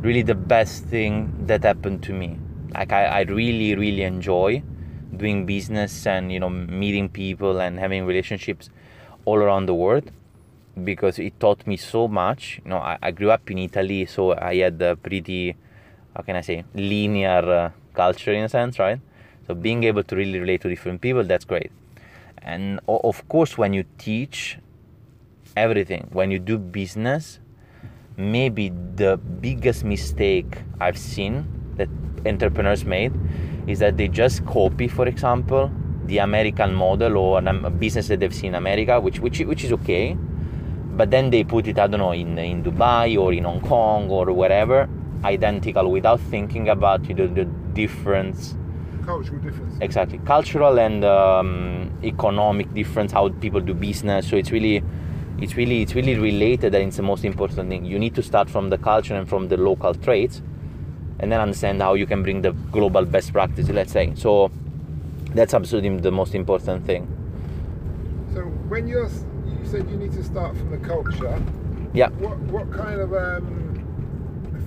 really 0.00 0.22
the 0.22 0.34
best 0.34 0.84
thing 0.84 1.32
that 1.46 1.64
happened 1.64 2.02
to 2.04 2.12
me. 2.12 2.38
Like 2.72 2.92
I, 2.92 3.04
I 3.04 3.20
really, 3.22 3.74
really 3.74 4.02
enjoy 4.02 4.62
doing 5.16 5.46
business 5.46 6.06
and 6.06 6.32
you 6.32 6.40
know 6.40 6.50
meeting 6.50 7.08
people 7.08 7.60
and 7.60 7.78
having 7.78 8.04
relationships 8.04 8.68
all 9.24 9.36
around 9.36 9.66
the 9.66 9.74
world 9.74 10.10
because 10.82 11.18
it 11.18 11.38
taught 11.40 11.66
me 11.66 11.76
so 11.76 12.08
much. 12.08 12.60
You 12.64 12.70
know, 12.70 12.78
I, 12.78 12.98
I 13.00 13.10
grew 13.12 13.30
up 13.30 13.50
in 13.50 13.58
Italy, 13.58 14.06
so 14.06 14.34
I 14.34 14.56
had 14.56 14.82
a 14.82 14.96
pretty, 14.96 15.56
how 16.16 16.22
can 16.22 16.36
I 16.36 16.40
say, 16.40 16.64
linear 16.74 17.50
uh, 17.50 17.70
culture 17.94 18.32
in 18.32 18.44
a 18.44 18.48
sense, 18.48 18.78
right? 18.78 19.00
So 19.46 19.54
being 19.54 19.84
able 19.84 20.02
to 20.02 20.16
really 20.16 20.38
relate 20.38 20.62
to 20.62 20.68
different 20.68 21.00
people, 21.00 21.22
that's 21.22 21.44
great. 21.44 21.70
And 22.44 22.80
of 22.86 23.26
course, 23.28 23.56
when 23.56 23.72
you 23.72 23.84
teach 23.98 24.58
everything, 25.56 26.08
when 26.12 26.30
you 26.30 26.38
do 26.38 26.58
business, 26.58 27.40
maybe 28.16 28.70
the 28.94 29.16
biggest 29.16 29.84
mistake 29.84 30.62
I've 30.80 30.98
seen 30.98 31.46
that 31.76 31.88
entrepreneurs 32.26 32.84
made 32.84 33.12
is 33.66 33.78
that 33.78 33.96
they 33.96 34.08
just 34.08 34.44
copy, 34.44 34.88
for 34.88 35.08
example, 35.08 35.70
the 36.04 36.18
American 36.18 36.74
model 36.74 37.16
or 37.16 37.38
a 37.38 37.70
business 37.70 38.08
that 38.08 38.20
they've 38.20 38.34
seen 38.34 38.48
in 38.50 38.54
America, 38.56 39.00
which 39.00 39.20
which 39.20 39.40
which 39.40 39.64
is 39.64 39.72
okay, 39.72 40.16
but 40.96 41.10
then 41.10 41.30
they 41.30 41.44
put 41.44 41.66
it 41.66 41.78
I 41.78 41.86
don't 41.86 42.00
know 42.00 42.12
in 42.12 42.38
in 42.38 42.62
Dubai 42.62 43.18
or 43.18 43.32
in 43.32 43.44
Hong 43.44 43.62
Kong 43.62 44.10
or 44.10 44.32
wherever, 44.32 44.88
identical 45.24 45.90
without 45.90 46.20
thinking 46.20 46.68
about 46.68 47.08
you 47.08 47.14
know, 47.14 47.26
the 47.26 47.46
difference 47.72 48.54
Cultural 49.04 49.40
differences. 49.40 49.80
exactly 49.80 50.18
cultural 50.24 50.78
and 50.78 51.04
um, 51.04 51.90
economic 52.02 52.72
difference 52.74 53.12
how 53.12 53.28
people 53.28 53.60
do 53.60 53.74
business 53.74 54.28
so 54.28 54.36
it's 54.36 54.50
really 54.50 54.82
it's 55.38 55.56
really 55.56 55.82
it's 55.82 55.94
really 55.94 56.14
related 56.18 56.74
and 56.74 56.88
it's 56.88 56.96
the 56.96 57.02
most 57.02 57.24
important 57.24 57.68
thing 57.68 57.84
you 57.84 57.98
need 57.98 58.14
to 58.14 58.22
start 58.22 58.48
from 58.48 58.70
the 58.70 58.78
culture 58.78 59.14
and 59.14 59.28
from 59.28 59.48
the 59.48 59.56
local 59.56 59.92
traits 59.94 60.40
and 61.20 61.30
then 61.30 61.40
understand 61.40 61.82
how 61.82 61.94
you 61.94 62.06
can 62.06 62.22
bring 62.22 62.40
the 62.42 62.52
global 62.72 63.04
best 63.04 63.32
practice 63.32 63.68
let's 63.68 63.92
say 63.92 64.12
so 64.14 64.50
that's 65.34 65.52
absolutely 65.54 65.96
the 65.98 66.10
most 66.10 66.34
important 66.34 66.84
thing 66.86 67.06
So 68.32 68.40
when 68.72 68.88
you're, 68.88 69.08
you 69.08 69.64
said 69.64 69.88
you 69.90 69.96
need 69.96 70.12
to 70.12 70.24
start 70.24 70.56
from 70.56 70.70
the 70.70 70.78
culture. 70.78 71.36
yeah 71.92 72.08
What 72.24 72.38
what 72.54 72.72
kind 72.72 73.00
of 73.00 73.12
um, 73.12 73.46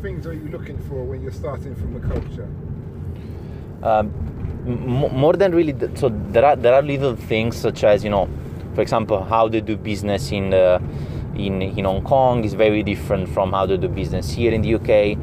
things 0.01 0.27
are 0.27 0.33
you 0.33 0.47
looking 0.49 0.77
for 0.87 1.03
when 1.03 1.21
you're 1.23 1.31
starting 1.43 1.75
from 1.75 1.93
the 1.93 1.99
culture? 2.13 2.47
Um, 3.83 4.11
m- 4.67 5.13
more 5.13 5.33
than 5.33 5.53
really 5.53 5.73
th- 5.73 5.97
so 5.97 6.09
there 6.31 6.45
are 6.45 6.55
there 6.55 6.73
are 6.73 6.81
little 6.81 7.15
things 7.15 7.55
such 7.55 7.83
as 7.83 8.03
you 8.03 8.09
know 8.09 8.27
for 8.75 8.81
example 8.81 9.23
how 9.23 9.47
they 9.47 9.61
do 9.61 9.75
business 9.77 10.31
in 10.31 10.53
uh, 10.53 10.79
in 11.35 11.61
in 11.61 11.85
Hong 11.85 12.01
Kong 12.03 12.43
is 12.43 12.53
very 12.53 12.83
different 12.83 13.29
from 13.29 13.51
how 13.53 13.65
they 13.65 13.77
do 13.77 13.87
business 13.87 14.31
here 14.31 14.51
in 14.53 14.61
the 14.61 14.75
UK 14.75 15.17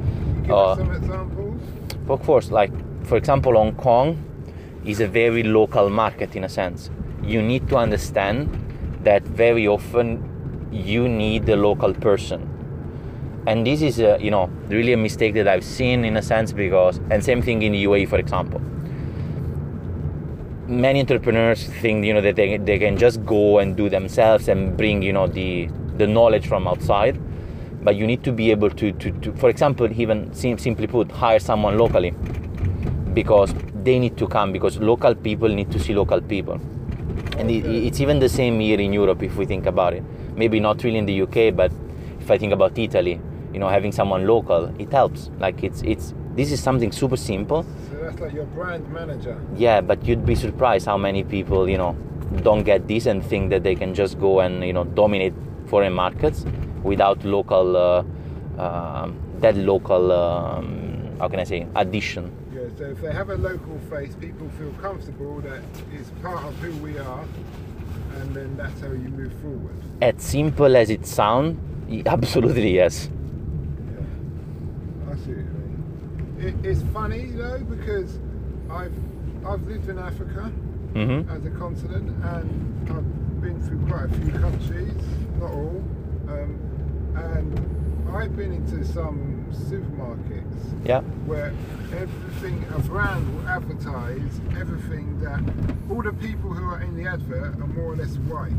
give 0.47 0.51
Uh, 0.51 0.77
some 0.77 0.93
examples? 0.93 1.61
Of 2.09 2.23
course, 2.27 2.51
like 2.51 2.73
for 3.05 3.17
example, 3.17 3.53
Hong 3.55 3.75
Kong 3.75 4.17
is 4.85 5.01
a 5.01 5.07
very 5.07 5.43
local 5.43 5.89
market 5.91 6.37
in 6.37 6.45
a 6.45 6.49
sense. 6.49 6.91
You 7.23 7.41
need 7.43 7.69
to 7.71 7.77
understand 7.77 8.49
that 9.05 9.23
very 9.23 9.67
often 9.67 10.23
you 10.73 11.09
need 11.09 11.47
the 11.47 11.57
local 11.57 11.95
person, 11.95 12.41
and 13.47 13.67
this 13.67 13.83
is 13.83 13.99
you 13.99 14.31
know 14.31 14.47
really 14.69 14.93
a 14.93 14.97
mistake 14.97 15.35
that 15.35 15.49
I've 15.49 15.65
seen 15.65 16.05
in 16.05 16.17
a 16.17 16.23
sense 16.23 16.53
because 16.53 16.99
and 17.11 17.23
same 17.23 17.43
thing 17.43 17.63
in 17.63 17.73
the 17.73 17.85
UAE, 17.85 18.09
for 18.09 18.19
example. 18.19 18.61
Many 20.67 21.01
entrepreneurs 21.01 21.65
think 21.65 22.05
you 22.07 22.15
know 22.15 22.23
that 22.23 22.37
they, 22.37 22.57
they 22.57 22.79
can 22.79 22.97
just 22.97 23.25
go 23.27 23.59
and 23.59 23.77
do 23.77 23.91
themselves 23.91 24.49
and 24.49 24.77
bring 24.77 25.03
you 25.03 25.13
know 25.13 25.27
the 25.27 25.69
the 25.99 26.07
knowledge 26.07 26.47
from 26.47 26.67
outside. 26.67 27.21
But 27.83 27.97
you 27.97 28.07
need 28.07 28.25
to 28.25 28.33
be 28.33 28.51
able 28.51 28.71
to, 28.71 28.93
to, 28.93 29.11
to 29.21 29.33
for 29.35 29.51
example 29.51 29.93
even 30.01 30.33
sim- 30.33 30.57
simply 30.57 30.87
put 30.87 31.13
hire 31.13 31.39
someone 31.39 31.77
locally. 31.77 32.13
Because 33.13 33.55
they 33.85 33.99
need 33.99 34.17
to 34.17 34.27
come 34.27 34.53
because 34.53 34.79
local 34.79 35.15
people 35.15 35.49
need 35.49 35.71
to 35.71 35.79
see 35.79 35.95
local 35.95 36.21
people. 36.23 36.55
And 37.37 37.51
it, 37.51 37.67
it's 37.67 38.01
even 38.01 38.19
the 38.19 38.29
same 38.29 38.59
here 38.59 38.81
in 38.81 38.93
europe 38.93 39.23
if 39.23 39.37
we 39.37 39.45
think 39.45 39.67
about 39.67 39.93
it. 39.93 40.03
Maybe 40.35 40.61
not 40.61 40.83
really 40.83 40.99
in 40.99 41.05
the 41.05 41.21
uk 41.23 41.55
but 41.55 41.71
if 42.25 42.31
i 42.31 42.39
think 42.39 42.55
about 42.55 42.79
italy 42.79 43.21
you 43.55 43.61
know 43.61 43.69
having 43.69 43.93
someone 43.93 44.27
local 44.27 44.65
it 44.79 44.91
helps 44.93 45.31
like 45.39 45.63
it's 45.65 45.81
it's 45.83 46.13
this 46.35 46.51
is 46.53 46.61
something 46.61 46.91
super 46.93 47.17
simple 47.17 47.63
So 47.91 47.97
that's 48.03 48.21
like 48.21 48.33
your 48.35 48.47
brand 48.47 48.85
manager. 48.93 49.37
yeah 49.57 49.81
but 49.81 50.05
you'd 50.07 50.27
be 50.27 50.35
surprised 50.35 50.87
how 50.87 50.99
many 50.99 51.23
people 51.25 51.69
you 51.69 51.79
know 51.79 51.93
don't 52.43 52.65
get 52.65 52.89
this 52.89 53.07
and 53.07 53.25
think 53.25 53.51
that 53.51 53.63
they 53.63 53.77
can 53.77 53.95
just 53.95 54.19
go 54.19 54.41
and 54.41 54.65
you 54.65 54.73
know 54.73 54.85
dominate 54.85 55.33
foreign 55.67 55.93
markets 55.93 56.45
without 56.83 57.25
local 57.25 57.77
uh, 57.77 58.03
um 58.59 59.17
that 59.41 59.57
local 59.57 60.11
um, 60.13 60.67
how 61.21 61.29
can 61.29 61.39
i 61.41 61.45
say 61.45 61.67
addition 61.77 62.25
Yeah. 62.55 62.61
So 62.79 62.85
if 62.95 63.01
they 63.03 63.13
have 63.13 63.31
a 63.31 63.37
local 63.51 63.77
face, 63.91 64.15
people 64.27 64.49
feel 64.59 64.73
comfortable 64.87 65.41
that 65.49 65.61
it's 65.97 66.11
part 66.23 66.43
of 66.49 66.55
who 66.63 66.71
we 66.87 66.93
are, 66.99 67.25
and 68.19 68.27
then 68.37 68.57
that's 68.57 68.81
how 68.81 68.93
you 69.05 69.11
move 69.21 69.33
forward. 69.43 69.77
as 70.01 70.15
simple 70.23 70.73
as 70.83 70.89
it 70.97 71.05
sounds 71.07 71.59
absolutely 72.17 72.73
yes 72.83 73.11
Yeah. 75.27 75.33
I 75.33 75.37
see 75.37 75.43
what 75.43 75.45
you 75.45 75.45
mean. 75.45 76.63
It, 76.63 76.67
it's 76.69 76.83
funny 76.93 77.27
though 77.31 77.59
because 77.61 78.19
I've 78.71 78.95
I've 79.47 79.63
lived 79.67 79.89
in 79.89 79.99
Africa 79.99 80.43
hmm 80.95 81.23
as 81.31 81.45
a 81.45 81.51
continent 81.51 82.09
and 82.25 82.91
I've 82.91 83.41
been 83.43 83.61
through 83.63 83.87
quite 83.89 84.05
a 84.05 84.09
few 84.09 84.33
countries, 84.33 84.95
not 85.41 85.51
all, 85.51 85.83
um, 86.29 86.59
and 87.17 88.11
I've 88.15 88.37
been 88.37 88.53
into 88.53 88.85
some 88.85 89.45
supermarkets 89.51 90.87
yeah 90.87 91.01
where 91.27 91.53
everything 91.97 92.65
a 92.75 92.79
brand 92.81 93.35
will 93.35 93.49
advertise 93.49 94.41
everything 94.59 95.19
that 95.21 95.41
all 95.91 96.03
the 96.03 96.13
people 96.13 96.51
who 96.53 96.65
are 96.65 96.81
in 96.83 96.97
the 96.97 97.09
advert 97.09 97.55
are 97.61 97.67
more 97.67 97.93
or 97.93 97.97
less 97.97 98.17
white. 98.29 98.53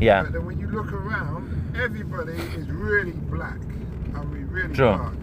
yeah 0.00 0.22
But 0.22 0.32
then 0.32 0.46
when 0.46 0.58
you 0.58 0.68
look 0.68 0.92
around, 0.92 1.72
everybody 1.76 2.32
is 2.58 2.68
really 2.70 3.12
black. 3.12 3.58
I 4.14 4.24
mean, 4.24 4.48
really 4.50 4.74
True. 4.74 4.86
dark. 4.86 5.14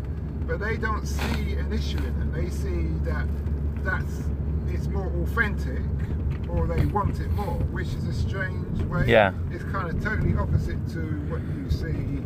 But 0.47 0.59
they 0.59 0.77
don't 0.77 1.05
see 1.05 1.53
an 1.53 1.73
issue 1.73 1.97
in 1.97 2.21
it. 2.21 2.33
They 2.33 2.49
see 2.49 2.87
that 3.03 3.27
that's 3.83 4.23
it's 4.69 4.87
more 4.87 5.07
authentic 5.23 5.81
or 6.49 6.67
they 6.67 6.85
want 6.85 7.19
it 7.19 7.29
more, 7.31 7.59
which 7.71 7.87
is 7.87 8.05
a 8.07 8.13
strange 8.13 8.81
way. 8.83 9.05
Yeah. 9.07 9.33
It's 9.51 9.63
kind 9.65 9.89
of 9.89 10.01
totally 10.03 10.35
opposite 10.37 10.87
to 10.89 11.01
what 11.29 11.41
you 11.41 11.69
see. 11.69 12.23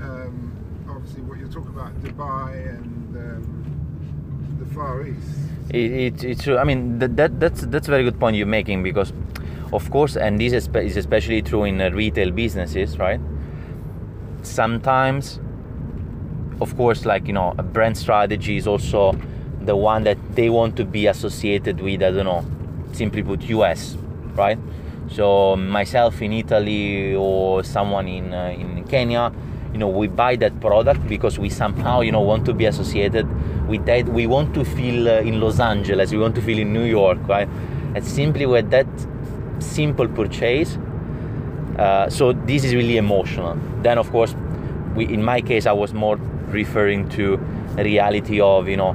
Um, 0.00 0.52
obviously, 0.88 1.22
what 1.22 1.38
you're 1.38 1.48
talking 1.48 1.70
about, 1.70 1.94
Dubai 2.02 2.68
and 2.68 3.16
um, 3.16 4.56
the 4.58 4.66
Far 4.74 5.06
East. 5.06 5.38
It, 5.70 5.92
it, 5.92 6.24
it's 6.24 6.44
true. 6.44 6.58
I 6.58 6.64
mean, 6.64 6.98
that, 6.98 7.16
that 7.16 7.40
that's 7.40 7.62
that's 7.62 7.88
a 7.88 7.90
very 7.90 8.04
good 8.04 8.18
point 8.20 8.36
you're 8.36 8.46
making 8.46 8.82
because, 8.82 9.12
of 9.72 9.90
course, 9.90 10.16
and 10.16 10.40
this 10.40 10.52
is 10.52 10.96
especially 10.96 11.42
true 11.42 11.64
in 11.64 11.80
uh, 11.80 11.90
retail 11.90 12.30
businesses, 12.30 12.98
right? 12.98 13.20
Sometimes, 14.42 15.40
of 16.60 16.76
course, 16.76 17.04
like 17.04 17.26
you 17.26 17.32
know, 17.32 17.54
a 17.58 17.62
brand 17.62 17.96
strategy 17.96 18.56
is 18.56 18.66
also 18.66 19.18
the 19.60 19.76
one 19.76 20.04
that 20.04 20.18
they 20.34 20.50
want 20.50 20.76
to 20.76 20.84
be 20.84 21.06
associated 21.06 21.80
with. 21.80 22.02
I 22.02 22.10
don't 22.10 22.24
know, 22.24 22.44
simply 22.92 23.22
put, 23.22 23.42
US, 23.42 23.96
right? 24.34 24.58
So 25.10 25.56
myself 25.56 26.20
in 26.20 26.32
Italy 26.32 27.14
or 27.14 27.64
someone 27.64 28.08
in 28.08 28.34
uh, 28.34 28.54
in 28.58 28.84
Kenya, 28.84 29.32
you 29.72 29.78
know, 29.78 29.88
we 29.88 30.06
buy 30.08 30.36
that 30.36 30.60
product 30.60 31.06
because 31.08 31.38
we 31.38 31.48
somehow 31.48 32.00
you 32.00 32.12
know 32.12 32.20
want 32.20 32.44
to 32.46 32.54
be 32.54 32.66
associated 32.66 33.26
with 33.68 33.86
that. 33.86 34.08
We 34.08 34.26
want 34.26 34.54
to 34.54 34.64
feel 34.64 35.08
uh, 35.08 35.20
in 35.20 35.40
Los 35.40 35.60
Angeles. 35.60 36.12
We 36.12 36.18
want 36.18 36.34
to 36.34 36.42
feel 36.42 36.58
in 36.58 36.72
New 36.72 36.84
York, 36.84 37.18
right? 37.28 37.48
And 37.94 38.04
simply 38.04 38.46
with 38.46 38.70
that 38.70 38.86
simple 39.60 40.08
purchase. 40.08 40.78
Uh, 41.78 42.10
so 42.10 42.32
this 42.32 42.64
is 42.64 42.74
really 42.74 42.96
emotional. 42.96 43.56
Then 43.82 43.98
of 43.98 44.10
course, 44.10 44.34
we 44.94 45.06
in 45.06 45.22
my 45.22 45.40
case 45.40 45.66
I 45.66 45.72
was 45.72 45.94
more 45.94 46.18
referring 46.52 47.08
to 47.10 47.36
reality 47.76 48.40
of 48.40 48.68
you 48.68 48.76
know 48.76 48.92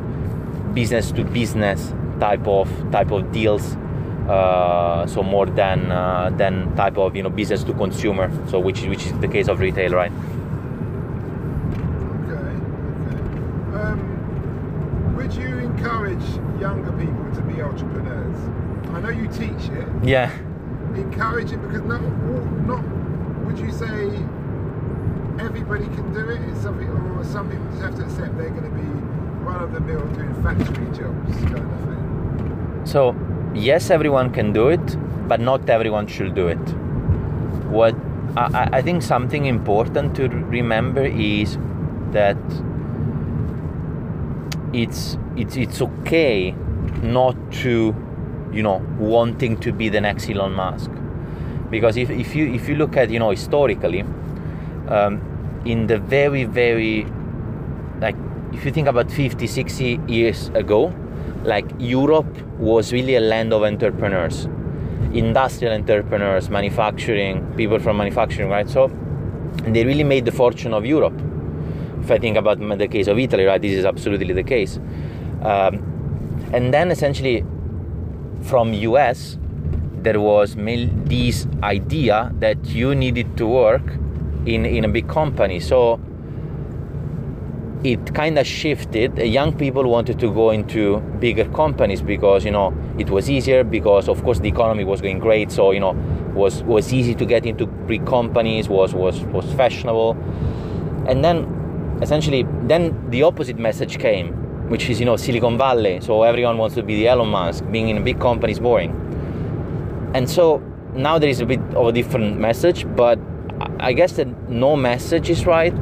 business 0.73 1.11
to 1.11 1.23
business 1.23 1.93
type 2.19 2.47
of 2.47 2.69
type 2.91 3.11
of 3.11 3.31
deals. 3.31 3.75
Uh, 4.27 5.05
so 5.05 5.21
more 5.21 5.45
than 5.45 5.91
uh, 5.91 6.29
than 6.37 6.73
type 6.75 6.97
of 6.97 7.15
you 7.15 7.23
know 7.23 7.29
business 7.29 7.63
to 7.63 7.73
consumer. 7.73 8.31
So 8.49 8.59
which 8.59 8.81
which 8.83 9.05
is 9.05 9.19
the 9.19 9.27
case 9.27 9.47
of 9.47 9.59
retail, 9.59 9.91
right? 9.91 10.11
Okay. 12.23 12.55
Okay. 13.03 13.21
Um, 13.77 15.15
would 15.15 15.33
you 15.33 15.57
encourage 15.59 16.23
younger 16.59 16.91
people 16.93 17.35
to 17.35 17.41
be 17.41 17.61
entrepreneurs? 17.61 18.37
I 18.93 19.01
know 19.01 19.09
you 19.09 19.27
teach 19.27 19.69
it. 19.71 19.87
Yeah. 20.03 20.31
Encourage 20.95 21.51
it 21.51 21.61
because 21.61 21.81
not 21.81 22.01
not. 22.65 22.83
Would 23.45 23.59
you 23.59 23.71
say 23.73 24.07
everybody 25.39 25.85
can 25.85 26.13
do 26.13 26.29
it? 26.29 26.41
It's 26.49 26.61
something, 26.61 26.87
or 26.87 27.23
some 27.23 27.49
people 27.49 27.65
just 27.71 27.81
have 27.81 27.95
to 27.95 28.03
accept 28.03 28.37
they're 28.37 28.49
going 28.49 28.63
to 28.63 28.69
be 28.69 28.83
run 29.43 29.61
of 29.63 29.71
the 29.73 29.79
mill 29.79 30.05
doing 30.07 30.33
factory 30.43 30.85
jobs 30.97 31.35
kind 31.43 31.57
of 31.57 31.79
thing. 31.85 32.81
So, 32.85 33.15
yes, 33.53 33.89
everyone 33.89 34.31
can 34.31 34.53
do 34.53 34.69
it, 34.69 34.97
but 35.27 35.39
not 35.39 35.69
everyone 35.69 36.07
should 36.07 36.35
do 36.35 36.47
it. 36.47 36.57
What 37.67 37.95
I, 38.37 38.69
I 38.73 38.81
think 38.81 39.01
something 39.01 39.45
important 39.45 40.15
to 40.15 40.27
remember 40.27 41.05
is 41.05 41.57
that 42.11 42.37
it's 44.73 45.17
it's 45.35 45.55
it's 45.55 45.81
okay 45.81 46.55
not 47.01 47.35
to, 47.51 47.95
you 48.51 48.63
know, 48.63 48.81
wanting 48.97 49.57
to 49.57 49.71
be 49.71 49.89
the 49.89 50.01
next 50.01 50.29
Elon 50.29 50.53
Musk, 50.53 50.91
because 51.69 51.97
if, 51.97 52.09
if 52.09 52.35
you 52.35 52.53
if 52.53 52.67
you 52.69 52.75
look 52.75 52.97
at 52.97 53.09
you 53.09 53.19
know 53.19 53.29
historically, 53.31 54.03
um, 54.93 55.21
in 55.65 55.87
the 55.87 55.97
very 55.97 56.43
very 56.43 57.05
like 57.99 58.15
if 58.53 58.65
you 58.65 58.71
think 58.71 58.87
about 58.87 59.11
50 59.11 59.47
60 59.47 59.99
years 60.07 60.49
ago 60.49 60.93
like 61.43 61.65
Europe 61.77 62.41
was 62.57 62.93
really 62.93 63.15
a 63.15 63.19
land 63.19 63.53
of 63.53 63.63
entrepreneurs, 63.63 64.45
industrial 65.13 65.73
entrepreneurs, 65.73 66.49
manufacturing, 66.49 67.45
people 67.55 67.79
from 67.79 67.97
manufacturing, 67.97 68.49
right? 68.49 68.69
So 68.69 68.87
they 69.65 69.83
really 69.83 70.03
made 70.03 70.25
the 70.25 70.31
fortune 70.31 70.73
of 70.73 70.85
Europe. 70.85 71.19
If 72.01 72.11
I 72.11 72.17
think 72.17 72.37
about 72.37 72.59
the 72.59 72.87
case 72.87 73.07
of 73.07 73.19
Italy, 73.19 73.45
right, 73.45 73.61
this 73.61 73.73
is 73.73 73.85
absolutely 73.85 74.33
the 74.33 74.43
case. 74.43 74.79
Um, 75.41 76.49
and 76.53 76.73
then 76.73 76.91
essentially 76.91 77.45
from 78.43 78.73
US, 78.73 79.37
there 80.01 80.19
was 80.19 80.55
this 80.55 81.47
idea 81.61 82.31
that 82.39 82.65
you 82.65 82.93
needed 82.95 83.37
to 83.37 83.47
work 83.47 83.83
in, 84.45 84.65
in 84.65 84.85
a 84.85 84.89
big 84.89 85.07
company. 85.07 85.59
So 85.59 85.99
it 87.83 88.13
kind 88.13 88.39
of 88.39 88.47
shifted. 88.47 89.17
Young 89.17 89.55
people 89.55 89.83
wanted 89.89 90.19
to 90.19 90.33
go 90.33 90.51
into 90.51 90.99
bigger 91.19 91.45
companies 91.45 92.01
because 92.01 92.45
you 92.45 92.51
know 92.51 92.73
it 92.97 93.09
was 93.09 93.29
easier. 93.29 93.63
Because 93.63 94.07
of 94.07 94.23
course 94.23 94.39
the 94.39 94.47
economy 94.47 94.83
was 94.83 95.01
going 95.01 95.19
great, 95.19 95.51
so 95.51 95.71
you 95.71 95.79
know 95.79 95.91
was 96.33 96.63
was 96.63 96.93
easy 96.93 97.13
to 97.15 97.25
get 97.25 97.45
into 97.45 97.65
big 97.65 98.05
companies. 98.05 98.69
Was 98.69 98.93
was 98.93 99.21
was 99.25 99.45
fashionable, 99.53 100.17
and 101.07 101.23
then 101.23 101.99
essentially 102.01 102.45
then 102.63 103.09
the 103.09 103.23
opposite 103.23 103.57
message 103.57 103.99
came, 103.99 104.33
which 104.69 104.89
is 104.89 104.99
you 104.99 105.05
know 105.05 105.17
Silicon 105.17 105.57
Valley. 105.57 105.99
So 106.01 106.23
everyone 106.23 106.57
wants 106.57 106.75
to 106.75 106.83
be 106.83 106.95
the 106.95 107.07
Elon 107.09 107.29
Musk. 107.29 107.65
Being 107.71 107.89
in 107.89 107.97
a 107.97 108.01
big 108.01 108.19
company 108.19 108.53
is 108.53 108.59
boring, 108.59 108.91
and 110.13 110.29
so 110.29 110.59
now 110.93 111.19
there 111.19 111.29
is 111.29 111.41
a 111.41 111.45
bit 111.45 111.59
of 111.75 111.87
a 111.87 111.91
different 111.91 112.39
message. 112.39 112.85
But 112.95 113.19
I 113.83 113.93
guess 113.93 114.13
that 114.13 114.27
no 114.49 114.75
message 114.75 115.29
is 115.29 115.45
right 115.45 115.75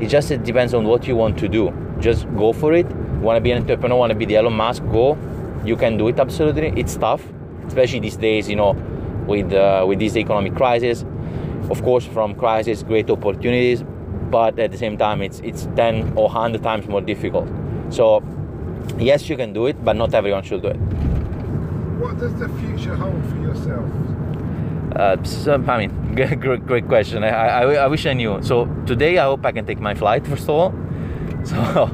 it 0.00 0.08
just 0.08 0.30
it 0.30 0.42
depends 0.42 0.74
on 0.74 0.84
what 0.84 1.06
you 1.06 1.14
want 1.14 1.38
to 1.38 1.48
do. 1.48 1.72
Just 2.00 2.26
go 2.36 2.52
for 2.52 2.72
it. 2.72 2.86
Want 3.22 3.36
to 3.36 3.40
be 3.40 3.52
an 3.52 3.58
entrepreneur? 3.62 3.96
Want 3.96 4.10
to 4.10 4.18
be 4.18 4.24
the 4.24 4.36
Elon 4.36 4.52
Musk? 4.52 4.82
Go. 4.90 5.16
You 5.64 5.76
can 5.76 5.96
do 5.96 6.08
it. 6.08 6.18
Absolutely. 6.18 6.72
It's 6.76 6.96
tough, 6.96 7.22
especially 7.66 8.00
these 8.00 8.16
days. 8.16 8.48
You 8.48 8.56
know, 8.56 8.72
with 9.26 9.52
uh, 9.52 9.84
with 9.86 10.00
this 10.00 10.16
economic 10.16 10.54
crisis. 10.54 11.04
Of 11.70 11.82
course, 11.82 12.04
from 12.04 12.34
crisis, 12.34 12.82
great 12.82 13.08
opportunities, 13.08 13.82
but 14.30 14.58
at 14.58 14.70
the 14.70 14.76
same 14.76 14.98
time, 14.98 15.22
it's 15.22 15.40
it's 15.40 15.66
ten 15.76 16.12
or 16.16 16.28
hundred 16.28 16.62
times 16.62 16.86
more 16.86 17.00
difficult. 17.00 17.48
So, 17.88 18.22
yes, 18.98 19.30
you 19.30 19.36
can 19.38 19.54
do 19.54 19.66
it, 19.66 19.82
but 19.82 19.96
not 19.96 20.12
everyone 20.12 20.42
should 20.42 20.60
do 20.60 20.68
it. 20.68 20.76
What 22.02 22.18
does 22.18 22.34
the 22.34 22.48
future 22.60 22.96
hold 22.96 23.24
for 23.30 23.36
yourself? 23.40 23.88
Uh, 24.96 25.22
so, 25.24 25.54
I 25.54 25.86
mean, 25.86 26.14
great, 26.40 26.66
great 26.66 26.86
question. 26.86 27.24
I, 27.24 27.28
I, 27.28 27.74
I, 27.74 27.86
wish 27.88 28.06
I 28.06 28.12
knew. 28.12 28.40
So 28.42 28.66
today, 28.86 29.18
I 29.18 29.24
hope 29.24 29.44
I 29.44 29.50
can 29.50 29.66
take 29.66 29.80
my 29.80 29.94
flight 29.94 30.26
first 30.26 30.44
of 30.44 30.50
all. 30.50 30.74
So, 31.44 31.90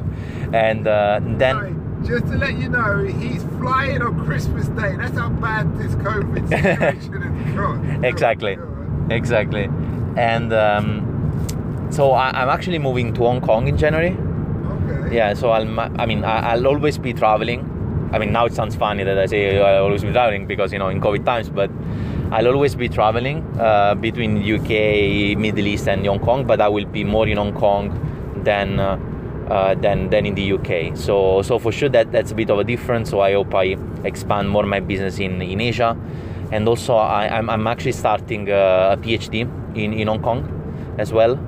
and 0.53 0.87
uh, 0.87 1.19
then. 1.21 1.55
Sorry, 1.55 1.75
just 2.07 2.31
to 2.31 2.37
let 2.37 2.57
you 2.57 2.69
know, 2.69 3.03
he's 3.03 3.43
flying 3.59 4.01
on 4.01 4.25
Christmas 4.25 4.67
Day. 4.69 4.95
That's 4.95 5.17
how 5.17 5.29
bad 5.29 5.77
this 5.77 5.93
COVID 5.95 6.47
situation 6.49 7.21
has 7.21 7.55
got. 7.55 8.05
exactly, 8.05 8.57
exactly. 9.09 9.69
And 10.15 10.53
um, 10.53 11.87
so 11.91 12.11
I, 12.11 12.41
am 12.41 12.47
actually 12.47 12.79
moving 12.79 13.13
to 13.15 13.23
Hong 13.23 13.41
Kong 13.41 13.67
in 13.67 13.77
January. 13.77 14.15
Okay. 14.15 15.15
Yeah. 15.17 15.33
So 15.33 15.49
I'll. 15.49 15.79
I 15.79 16.05
mean, 16.05 16.23
I'll 16.23 16.67
always 16.67 16.97
be 16.97 17.13
traveling. 17.13 17.67
I 18.11 18.19
mean, 18.19 18.31
now 18.31 18.45
it 18.45 18.53
sounds 18.53 18.75
funny 18.75 19.03
that 19.03 19.17
I 19.17 19.25
say 19.25 19.59
I'll 19.59 19.83
always 19.83 20.03
be 20.03 20.11
traveling 20.11 20.45
because 20.45 20.73
you 20.73 20.79
know 20.79 20.89
in 20.89 20.99
COVID 20.99 21.25
times, 21.25 21.49
but 21.49 21.71
I'll 22.31 22.47
always 22.47 22.75
be 22.75 22.89
traveling 22.89 23.43
uh, 23.59 23.95
between 23.95 24.37
UK, 24.37 25.37
Middle 25.37 25.67
East, 25.67 25.87
and 25.87 26.05
Hong 26.05 26.19
Kong, 26.19 26.45
but 26.45 26.61
I 26.61 26.67
will 26.67 26.85
be 26.85 27.03
more 27.03 27.27
in 27.27 27.37
Hong 27.37 27.53
Kong 27.53 27.89
than 28.43 28.79
uh, 28.79 28.97
uh, 29.49 29.75
than 29.75 30.09
than 30.09 30.25
in 30.25 30.35
the 30.35 30.53
UK. 30.53 30.97
So 30.97 31.41
so 31.41 31.59
for 31.59 31.71
sure 31.71 31.89
that 31.89 32.11
that's 32.11 32.31
a 32.31 32.35
bit 32.35 32.49
of 32.49 32.59
a 32.59 32.63
difference. 32.63 33.09
So 33.09 33.21
I 33.21 33.33
hope 33.33 33.53
I 33.55 33.77
expand 34.03 34.49
more 34.49 34.63
my 34.63 34.79
business 34.79 35.19
in 35.19 35.41
in 35.41 35.61
Asia, 35.61 35.97
and 36.51 36.67
also 36.67 36.95
I, 36.95 37.25
am 37.25 37.49
I'm, 37.49 37.61
I'm 37.61 37.67
actually 37.67 37.93
starting 37.93 38.49
a 38.49 38.97
PhD 39.01 39.41
in 39.75 39.93
in 39.93 40.07
Hong 40.07 40.21
Kong 40.21 40.47
as 40.97 41.11
well. 41.13 41.39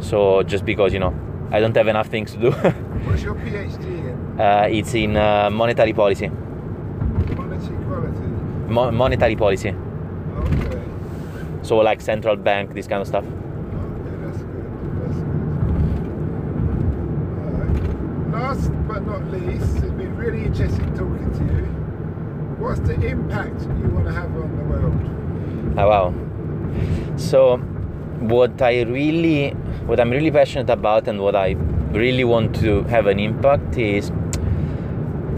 So 0.00 0.42
just 0.42 0.64
because 0.64 0.92
you 0.92 1.00
know 1.00 1.14
I 1.50 1.60
don't 1.60 1.76
have 1.76 1.88
enough 1.88 2.08
things 2.08 2.32
to 2.32 2.38
do. 2.38 2.50
What's 3.08 3.22
your 3.22 3.34
PhD? 3.34 3.97
Uh, 4.38 4.68
it's 4.70 4.94
in 4.94 5.16
uh, 5.16 5.50
monetary 5.50 5.92
policy. 5.92 6.28
Monetary 6.28 7.76
quality. 7.84 8.26
Mo- 8.68 8.90
monetary 8.92 9.34
policy. 9.34 9.74
Okay. 10.38 10.82
So 11.62 11.78
like 11.78 12.00
central 12.00 12.36
bank, 12.36 12.72
this 12.72 12.86
kind 12.86 13.02
of 13.02 13.08
stuff. 13.08 13.24
Okay, 13.24 14.16
that's 14.22 14.38
good. 14.38 14.64
That's 15.02 15.16
good. 15.16 15.40
Alright. 17.44 18.30
Last 18.30 18.70
but 18.86 19.04
not 19.04 19.24
least, 19.32 19.76
it's 19.78 19.90
been 19.90 20.16
really 20.16 20.44
interesting 20.44 20.94
talking 20.94 21.30
to 21.32 21.44
you. 21.44 21.66
What's 22.62 22.80
the 22.80 22.94
impact 22.94 23.62
you 23.62 23.88
want 23.90 24.06
to 24.06 24.12
have 24.12 24.30
on 24.36 24.56
the 24.56 24.64
world? 24.64 24.94
Oh, 25.78 25.88
wow. 25.88 26.14
So, 27.16 27.56
what 28.20 28.62
I 28.62 28.82
really, 28.82 29.50
what 29.86 29.98
I'm 29.98 30.10
really 30.10 30.30
passionate 30.30 30.70
about, 30.70 31.08
and 31.08 31.20
what 31.20 31.34
I 31.34 31.56
really 31.92 32.24
want 32.24 32.54
to 32.60 32.82
have 32.84 33.06
an 33.06 33.18
impact 33.18 33.76
is, 33.76 34.12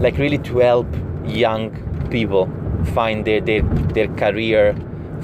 like, 0.01 0.19
really 0.19 0.39
to 0.39 0.59
help 0.59 0.87
young 1.27 1.71
people 2.11 2.51
find 2.95 3.25
their 3.25 3.41
their, 3.41 3.63
their 3.95 4.09
career, 4.09 4.75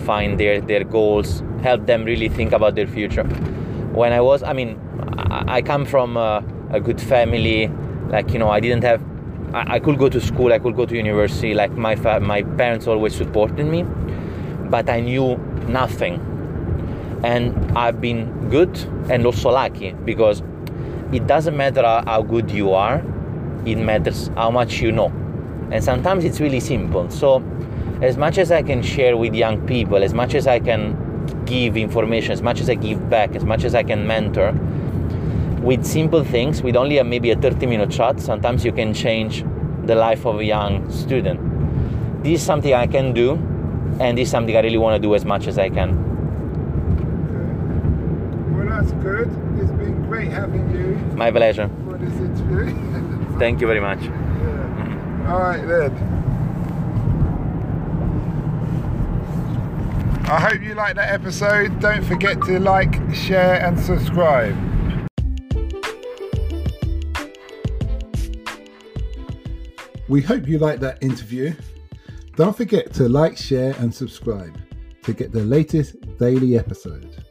find 0.05 0.39
their 0.39 0.61
their 0.61 0.85
goals, 0.85 1.43
help 1.62 1.87
them 1.87 2.05
really 2.05 2.29
think 2.29 2.53
about 2.53 2.75
their 2.75 2.87
future. 2.87 3.25
When 3.93 4.12
I 4.12 4.21
was, 4.21 4.43
I 4.43 4.53
mean, 4.53 4.79
I, 5.19 5.57
I 5.57 5.62
come 5.62 5.85
from 5.85 6.17
a, 6.17 6.45
a 6.71 6.81
good 6.81 7.01
family. 7.01 7.71
Like 8.09 8.33
you 8.33 8.39
know, 8.39 8.51
I 8.51 8.61
didn't 8.61 8.85
have 8.85 9.03
I, 9.55 9.79
could 9.79 9.99
go 9.99 10.09
to 10.09 10.21
school, 10.21 10.53
I 10.53 10.59
could 10.59 10.77
go 10.77 10.87
to 10.87 10.95
university. 10.95 11.55
Like 11.55 11.73
my 11.73 11.97
fa- 11.97 12.21
my 12.21 12.43
parents 12.43 12.87
always 12.87 13.15
supported 13.15 13.65
me, 13.67 13.85
but 14.71 14.91
I 14.91 15.01
knew 15.01 15.37
nothing, 15.69 16.21
and 17.25 17.55
I've 17.77 18.01
been 18.01 18.51
good 18.51 18.79
and 19.09 19.25
also 19.25 19.51
lucky 19.51 19.93
because 20.05 20.43
it 21.12 21.27
doesn't 21.27 21.57
matter 21.57 21.83
how 21.83 22.23
good 22.23 22.51
you 22.51 22.73
are, 22.73 23.03
it 23.66 23.76
matters 23.76 24.29
how 24.37 24.50
much 24.50 24.81
you 24.81 24.92
know, 24.92 25.09
and 25.70 25.83
sometimes 25.83 26.24
it's 26.24 26.40
really 26.40 26.61
simple. 26.61 27.11
So, 27.11 27.42
as 28.00 28.16
much 28.16 28.38
as 28.38 28.52
I 28.52 28.62
can 28.62 28.83
share 28.83 29.16
with 29.16 29.35
young 29.35 29.66
people, 29.66 30.02
as 30.02 30.14
much 30.14 30.35
as 30.35 30.46
I 30.46 30.61
can 30.61 30.96
give 31.44 31.76
information, 31.76 32.33
as 32.33 32.42
much 32.42 32.61
as 32.61 32.70
I 32.70 32.74
give 32.74 33.11
back, 33.11 33.35
as 33.35 33.44
much 33.44 33.64
as 33.64 33.74
I 33.74 33.83
can 33.83 34.07
mentor 34.07 34.52
with 35.62 35.85
simple 35.85 36.22
things, 36.22 36.62
with 36.62 36.76
only 36.76 36.98
a, 36.98 37.05
maybe 37.05 37.33
a 37.33 37.37
30 37.37 37.66
minute 37.66 37.90
chat, 37.90 38.20
sometimes 38.20 38.64
you 38.64 38.72
can 38.72 38.94
change 38.94 39.44
the 39.85 39.96
life 39.96 40.24
of 40.24 40.38
a 40.38 40.44
young 40.44 40.88
student. 40.90 41.40
This 42.22 42.40
is 42.40 42.46
something 42.46 42.72
I 42.72 42.87
can 42.87 43.12
do, 43.12 43.33
and 43.98 44.16
this 44.16 44.29
is 44.29 44.31
something 44.31 44.57
I 44.57 44.61
really 44.61 44.79
want 44.79 45.00
to 45.00 45.09
do 45.09 45.14
as 45.14 45.24
much 45.24 45.48
as 45.48 45.59
I 45.59 45.68
can. 45.68 45.90
Okay. 46.94 47.48
Well, 48.52 48.68
that's 48.68 48.92
good. 49.02 49.29
It's 49.61 49.70
been 49.72 50.02
great 50.07 50.31
having 50.31 50.70
you 50.70 50.94
My 51.16 51.31
pleasure. 51.31 51.66
What 51.66 52.02
is 52.02 52.14
it 52.20 52.37
interview. 52.37 52.86
Thank 53.38 53.61
you 53.61 53.66
very 53.66 53.81
much. 53.81 54.01
yeah. 54.03 55.31
All 55.31 55.40
right 55.40 55.66
then. 55.66 55.92
I 60.29 60.40
hope 60.40 60.61
you 60.62 60.75
liked 60.75 60.96
that 60.96 61.12
episode. 61.12 61.79
Don't 61.81 62.05
forget 62.05 62.40
to 62.42 62.59
like, 62.59 63.14
share, 63.14 63.64
and 63.64 63.79
subscribe. 63.79 64.57
We 70.09 70.22
hope 70.22 70.49
you 70.49 70.59
liked 70.59 70.81
that 70.81 71.03
interview. 71.03 71.55
Don't 72.37 72.57
forget 72.57 72.92
to 72.94 73.09
like, 73.09 73.37
share, 73.37 73.75
and 73.79 73.94
subscribe 73.94 74.59
to 75.03 75.12
get 75.12 75.31
the 75.31 75.44
latest 75.44 75.96
daily 76.18 76.59
episode. 76.59 77.26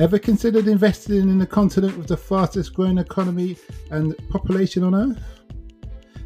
Ever 0.00 0.18
considered 0.18 0.66
investing 0.66 1.20
in 1.20 1.38
the 1.38 1.46
continent 1.46 1.96
with 1.96 2.08
the 2.08 2.16
fastest 2.16 2.74
growing 2.74 2.98
economy 2.98 3.56
and 3.92 4.16
population 4.28 4.82
on 4.82 4.92
Earth? 4.92 5.22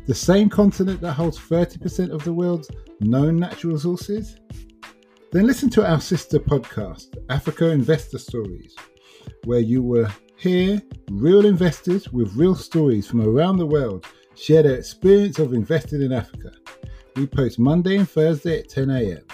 The 0.06 0.14
same 0.14 0.48
continent 0.48 1.02
that 1.02 1.12
holds 1.12 1.38
30% 1.38 2.10
of 2.10 2.24
the 2.24 2.32
world's 2.32 2.70
known 3.00 3.36
natural 3.36 3.74
resources? 3.74 4.36
Then 5.32 5.46
listen 5.46 5.68
to 5.70 5.86
our 5.86 6.00
sister 6.00 6.38
podcast, 6.38 7.14
Africa 7.28 7.68
Investor 7.68 8.16
Stories, 8.16 8.74
where 9.44 9.60
you 9.60 9.82
will 9.82 10.08
hear 10.38 10.80
real 11.10 11.44
investors 11.44 12.10
with 12.10 12.34
real 12.36 12.54
stories 12.54 13.06
from 13.06 13.20
around 13.20 13.58
the 13.58 13.66
world 13.66 14.06
share 14.34 14.62
their 14.62 14.76
experience 14.76 15.38
of 15.38 15.52
investing 15.52 16.00
in 16.00 16.12
Africa. 16.12 16.52
We 17.16 17.26
post 17.26 17.58
Monday 17.58 17.98
and 17.98 18.08
Thursday 18.08 18.60
at 18.60 18.70
10 18.70 18.88
a.m. 18.88 19.24